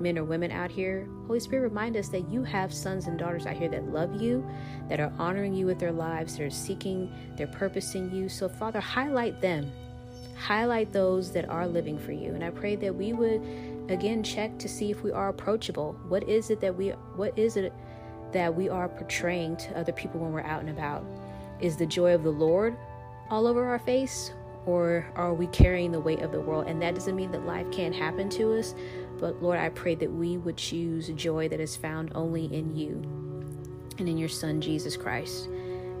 men 0.00 0.18
or 0.18 0.24
women 0.24 0.50
out 0.50 0.70
here, 0.70 1.08
Holy 1.26 1.40
Spirit, 1.40 1.68
remind 1.68 1.96
us 1.96 2.08
that 2.08 2.28
you 2.28 2.42
have 2.44 2.72
sons 2.72 3.06
and 3.06 3.18
daughters 3.18 3.46
out 3.46 3.56
here 3.56 3.68
that 3.68 3.92
love 3.92 4.20
you, 4.20 4.46
that 4.88 5.00
are 5.00 5.12
honoring 5.18 5.54
you 5.54 5.66
with 5.66 5.78
their 5.78 5.92
lives, 5.92 6.36
that 6.36 6.44
are 6.44 6.50
seeking 6.50 7.12
their 7.36 7.46
purpose 7.46 7.94
in 7.94 8.14
you. 8.14 8.28
So, 8.28 8.48
Father, 8.48 8.80
highlight 8.80 9.40
them. 9.40 9.70
Highlight 10.36 10.92
those 10.92 11.32
that 11.32 11.48
are 11.48 11.66
living 11.66 11.98
for 11.98 12.12
you. 12.12 12.34
And 12.34 12.44
I 12.44 12.50
pray 12.50 12.76
that 12.76 12.94
we 12.94 13.12
would 13.12 13.40
again 13.88 14.22
check 14.22 14.58
to 14.58 14.68
see 14.68 14.90
if 14.90 15.02
we 15.02 15.12
are 15.12 15.28
approachable. 15.28 15.96
What 16.08 16.28
is 16.28 16.50
it 16.50 16.60
that 16.60 16.74
we 16.74 16.90
what 17.16 17.38
is 17.38 17.56
it 17.56 17.72
that 18.32 18.54
we 18.54 18.68
are 18.68 18.88
portraying 18.88 19.56
to 19.58 19.78
other 19.78 19.92
people 19.92 20.20
when 20.20 20.32
we're 20.32 20.40
out 20.40 20.60
and 20.60 20.70
about? 20.70 21.04
Is 21.60 21.76
the 21.76 21.86
joy 21.86 22.14
of 22.14 22.24
the 22.24 22.30
Lord 22.30 22.76
all 23.30 23.46
over 23.46 23.64
our 23.64 23.78
face? 23.78 24.32
Or 24.66 25.06
are 25.14 25.34
we 25.34 25.46
carrying 25.48 25.92
the 25.92 26.00
weight 26.00 26.22
of 26.22 26.32
the 26.32 26.40
world? 26.40 26.66
And 26.66 26.80
that 26.80 26.94
doesn't 26.94 27.14
mean 27.14 27.30
that 27.32 27.44
life 27.44 27.70
can't 27.70 27.94
happen 27.94 28.28
to 28.30 28.58
us, 28.58 28.74
but 29.18 29.42
Lord, 29.42 29.58
I 29.58 29.68
pray 29.68 29.94
that 29.96 30.10
we 30.10 30.38
would 30.38 30.56
choose 30.56 31.08
joy 31.10 31.48
that 31.48 31.60
is 31.60 31.76
found 31.76 32.12
only 32.14 32.46
in 32.46 32.74
you 32.74 33.02
and 33.98 34.08
in 34.08 34.18
your 34.18 34.28
Son, 34.28 34.60
Jesus 34.60 34.96
Christ. 34.96 35.46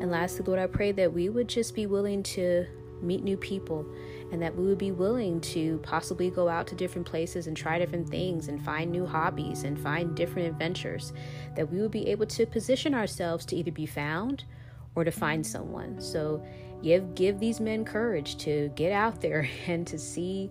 And 0.00 0.10
lastly, 0.10 0.44
Lord, 0.46 0.58
I 0.58 0.66
pray 0.66 0.92
that 0.92 1.12
we 1.12 1.28
would 1.28 1.48
just 1.48 1.74
be 1.74 1.86
willing 1.86 2.22
to 2.24 2.66
meet 3.02 3.22
new 3.22 3.36
people 3.36 3.86
and 4.32 4.42
that 4.42 4.56
we 4.56 4.64
would 4.66 4.78
be 4.78 4.92
willing 4.92 5.40
to 5.40 5.78
possibly 5.82 6.30
go 6.30 6.48
out 6.48 6.66
to 6.68 6.74
different 6.74 7.06
places 7.06 7.46
and 7.46 7.56
try 7.56 7.78
different 7.78 8.08
things 8.08 8.48
and 8.48 8.62
find 8.64 8.90
new 8.90 9.06
hobbies 9.06 9.62
and 9.62 9.78
find 9.78 10.16
different 10.16 10.48
adventures. 10.48 11.12
That 11.54 11.70
we 11.70 11.80
would 11.80 11.90
be 11.90 12.08
able 12.08 12.26
to 12.26 12.46
position 12.46 12.94
ourselves 12.94 13.44
to 13.46 13.56
either 13.56 13.70
be 13.70 13.86
found 13.86 14.44
or 14.94 15.04
to 15.04 15.12
find 15.12 15.46
someone. 15.46 16.00
So 16.00 16.44
give 16.84 17.14
give 17.14 17.40
these 17.40 17.60
men 17.60 17.84
courage 17.84 18.36
to 18.36 18.70
get 18.76 18.92
out 18.92 19.20
there 19.20 19.48
and 19.66 19.86
to 19.86 19.98
see 19.98 20.50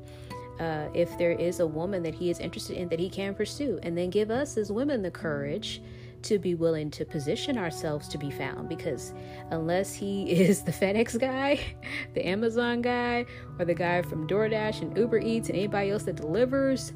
uh, 0.59 0.87
if 0.93 1.17
there 1.17 1.31
is 1.31 1.59
a 1.59 1.67
woman 1.67 2.03
that 2.03 2.13
he 2.13 2.29
is 2.29 2.39
interested 2.39 2.77
in 2.77 2.87
that 2.89 2.99
he 2.99 3.09
can 3.09 3.33
pursue, 3.33 3.79
and 3.83 3.97
then 3.97 4.09
give 4.09 4.29
us 4.29 4.57
as 4.57 4.71
women 4.71 5.01
the 5.01 5.11
courage 5.11 5.81
to 6.21 6.39
be 6.39 6.55
willing 6.55 6.89
to 6.89 7.03
position 7.03 7.57
ourselves 7.57 8.07
to 8.07 8.17
be 8.17 8.31
found 8.31 8.69
because 8.69 9.13
unless 9.51 9.93
he 9.93 10.23
is 10.31 10.63
the 10.63 10.71
FedEx 10.71 11.19
guy, 11.19 11.59
the 12.13 12.25
Amazon 12.25 12.81
guy, 12.81 13.25
or 13.59 13.65
the 13.65 13.73
guy 13.73 14.01
from 14.01 14.27
DoorDash 14.27 14.81
and 14.81 14.97
Uber 14.97 15.19
Eats 15.19 15.49
and 15.49 15.57
anybody 15.57 15.89
else 15.89 16.03
that 16.03 16.15
delivers, 16.15 16.93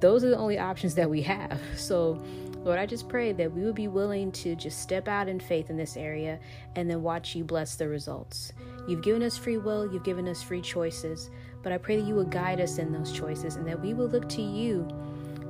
those 0.00 0.24
are 0.24 0.30
the 0.30 0.38
only 0.38 0.58
options 0.58 0.94
that 0.94 1.08
we 1.08 1.22
have. 1.22 1.60
So, 1.76 2.22
Lord, 2.66 2.80
I 2.80 2.86
just 2.86 3.08
pray 3.08 3.30
that 3.30 3.52
we 3.52 3.62
would 3.62 3.76
be 3.76 3.86
willing 3.86 4.32
to 4.32 4.56
just 4.56 4.80
step 4.80 5.06
out 5.06 5.28
in 5.28 5.38
faith 5.38 5.70
in 5.70 5.76
this 5.76 5.96
area 5.96 6.40
and 6.74 6.90
then 6.90 7.00
watch 7.00 7.36
you 7.36 7.44
bless 7.44 7.76
the 7.76 7.86
results. 7.86 8.52
You've 8.88 9.02
given 9.02 9.22
us 9.22 9.38
free 9.38 9.56
will, 9.56 9.92
you've 9.92 10.02
given 10.02 10.26
us 10.26 10.42
free 10.42 10.60
choices, 10.60 11.30
but 11.62 11.70
I 11.70 11.78
pray 11.78 11.94
that 11.94 12.08
you 12.08 12.16
will 12.16 12.24
guide 12.24 12.60
us 12.60 12.78
in 12.78 12.92
those 12.92 13.12
choices 13.12 13.54
and 13.54 13.68
that 13.68 13.80
we 13.80 13.94
will 13.94 14.08
look 14.08 14.28
to 14.30 14.42
you 14.42 14.88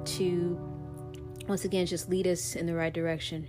to 0.05 0.61
once 1.49 1.65
again 1.65 1.87
just 1.87 2.11
lead 2.11 2.27
us 2.27 2.55
in 2.55 2.67
the 2.67 2.75
right 2.75 2.93
direction. 2.93 3.49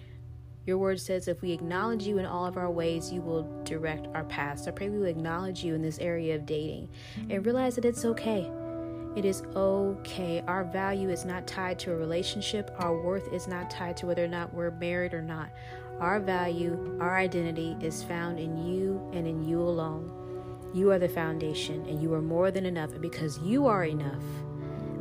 Your 0.66 0.78
word 0.78 1.02
says 1.02 1.28
if 1.28 1.42
we 1.42 1.52
acknowledge 1.52 2.08
you 2.08 2.20
in 2.20 2.26
all 2.26 2.46
of 2.46 2.56
our 2.56 2.72
ways, 2.72 3.12
you 3.12 3.20
will 3.20 3.44
direct 3.66 4.08
our 4.14 4.24
paths. 4.24 4.66
I 4.70 4.72
pray 4.72 4.88
we 4.88 5.00
will 5.00 5.08
acknowledge 5.08 5.62
you 5.62 5.76
in 5.76 5.82
this 5.82 6.00
area 6.00 6.36
of 6.36 6.46
dating 6.46 6.88
and 7.30 7.46
realize 7.46 7.76
that 7.76 7.84
it's 7.84 8.06
okay. 8.06 8.50
It 9.18 9.26
is 9.26 9.42
okay. 9.56 10.44
Our 10.48 10.64
value 10.64 11.10
is 11.10 11.26
not 11.26 11.48
tied 11.48 11.80
to 11.80 11.92
a 11.92 11.96
relationship. 11.96 12.70
Our 12.78 13.02
worth 13.02 13.34
is 13.34 13.48
not 13.48 13.68
tied 13.68 13.98
to 13.98 14.06
whether 14.06 14.24
or 14.24 14.28
not 14.28 14.54
we're 14.54 14.70
married 14.70 15.16
or 15.16 15.24
not. 15.24 15.50
Our 16.00 16.20
value, 16.20 16.96
our 17.02 17.18
identity 17.18 17.76
is 17.82 18.04
found 18.04 18.38
in 18.38 18.56
you 18.64 19.02
and 19.16 19.26
in 19.26 19.44
you 19.44 19.60
alone. 19.60 20.70
You 20.72 20.92
are 20.92 21.00
the 21.00 21.10
foundation 21.10 21.84
and 21.88 22.00
you 22.00 22.14
are 22.14 22.22
more 22.22 22.52
than 22.52 22.68
enough. 22.68 22.92
And 22.92 23.02
because 23.02 23.40
you 23.40 23.66
are 23.66 23.86
enough, 23.86 24.22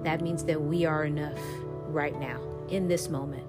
that 0.02 0.22
means 0.22 0.44
that 0.44 0.62
we 0.62 0.86
are 0.86 1.04
enough 1.04 1.38
right 1.88 2.18
now 2.18 2.40
in 2.70 2.88
this 2.88 3.10
moment. 3.10 3.44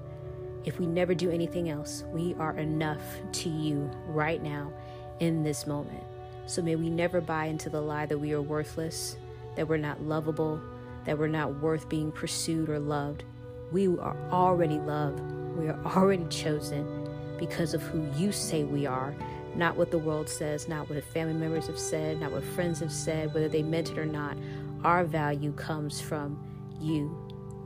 If 0.66 0.80
we 0.80 0.86
never 0.86 1.16
do 1.16 1.32
anything 1.32 1.70
else, 1.70 2.04
we 2.12 2.36
are 2.40 2.58
enough 2.58 3.04
to 3.32 3.48
you 3.48 3.90
right 4.08 4.44
now 4.44 4.74
in 5.22 5.44
this 5.44 5.66
moment. 5.66 6.04
So 6.46 6.62
may 6.62 6.76
we 6.76 6.90
never 6.90 7.22
buy 7.22 7.46
into 7.46 7.70
the 7.70 7.80
lie 7.80 8.06
that 8.08 8.18
we 8.18 8.34
are 8.34 8.42
worthless, 8.42 9.16
that 9.58 9.68
we're 9.68 9.78
not 9.78 10.02
lovable, 10.02 10.62
that 11.06 11.18
we're 11.18 11.28
not 11.28 11.62
worth 11.62 11.90
being 11.90 12.12
pursued 12.12 12.70
or 12.70 12.80
loved. 12.80 13.26
We 13.72 13.88
are 13.88 14.16
already 14.32 14.80
loved. 14.80 15.20
We 15.58 15.68
are 15.68 15.80
already 15.98 16.26
chosen 16.30 17.08
because 17.38 17.74
of 17.74 17.82
who 17.82 18.08
you 18.16 18.32
say 18.32 18.64
we 18.64 18.86
are, 18.86 19.14
not 19.56 19.76
what 19.76 19.92
the 19.92 19.98
world 19.98 20.30
says, 20.30 20.68
not 20.68 20.90
what 20.90 21.04
family 21.04 21.34
members 21.34 21.68
have 21.68 21.78
said, 21.80 22.20
not 22.22 22.32
what 22.32 22.44
friends 22.44 22.80
have 22.80 22.92
said, 22.92 23.34
whether 23.34 23.50
they 23.50 23.64
meant 23.64 23.92
it 23.92 23.98
or 23.98 24.06
not. 24.06 24.38
Our 24.84 25.04
value 25.04 25.52
comes 25.54 26.00
from 26.00 26.40
you, 26.80 27.16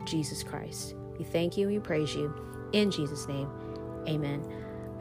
Jesus 0.06 0.44
Christ. 0.44 0.96
We 1.20 1.26
thank 1.26 1.58
you 1.58 1.68
we 1.68 1.80
praise 1.80 2.16
you. 2.16 2.34
In 2.74 2.90
Jesus' 2.90 3.28
name, 3.28 3.50
amen. 4.08 4.44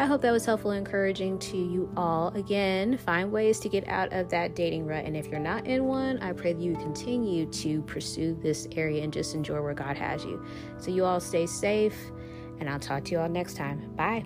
I 0.00 0.06
hope 0.06 0.22
that 0.22 0.32
was 0.32 0.46
helpful 0.46 0.70
and 0.70 0.78
encouraging 0.78 1.38
to 1.40 1.58
you 1.58 1.92
all. 1.94 2.28
Again, 2.28 2.96
find 2.96 3.30
ways 3.30 3.60
to 3.60 3.68
get 3.68 3.86
out 3.86 4.10
of 4.14 4.30
that 4.30 4.56
dating 4.56 4.86
rut. 4.86 5.04
And 5.04 5.14
if 5.14 5.26
you're 5.26 5.38
not 5.38 5.66
in 5.66 5.84
one, 5.84 6.18
I 6.20 6.32
pray 6.32 6.54
that 6.54 6.62
you 6.62 6.72
continue 6.72 7.44
to 7.44 7.82
pursue 7.82 8.34
this 8.42 8.66
area 8.72 9.04
and 9.04 9.12
just 9.12 9.34
enjoy 9.34 9.60
where 9.60 9.74
God 9.74 9.98
has 9.98 10.24
you. 10.24 10.42
So, 10.78 10.90
you 10.90 11.04
all 11.04 11.20
stay 11.20 11.44
safe, 11.44 11.94
and 12.60 12.70
I'll 12.70 12.80
talk 12.80 13.04
to 13.04 13.10
you 13.12 13.20
all 13.20 13.28
next 13.28 13.58
time. 13.58 13.94
Bye. 13.94 14.24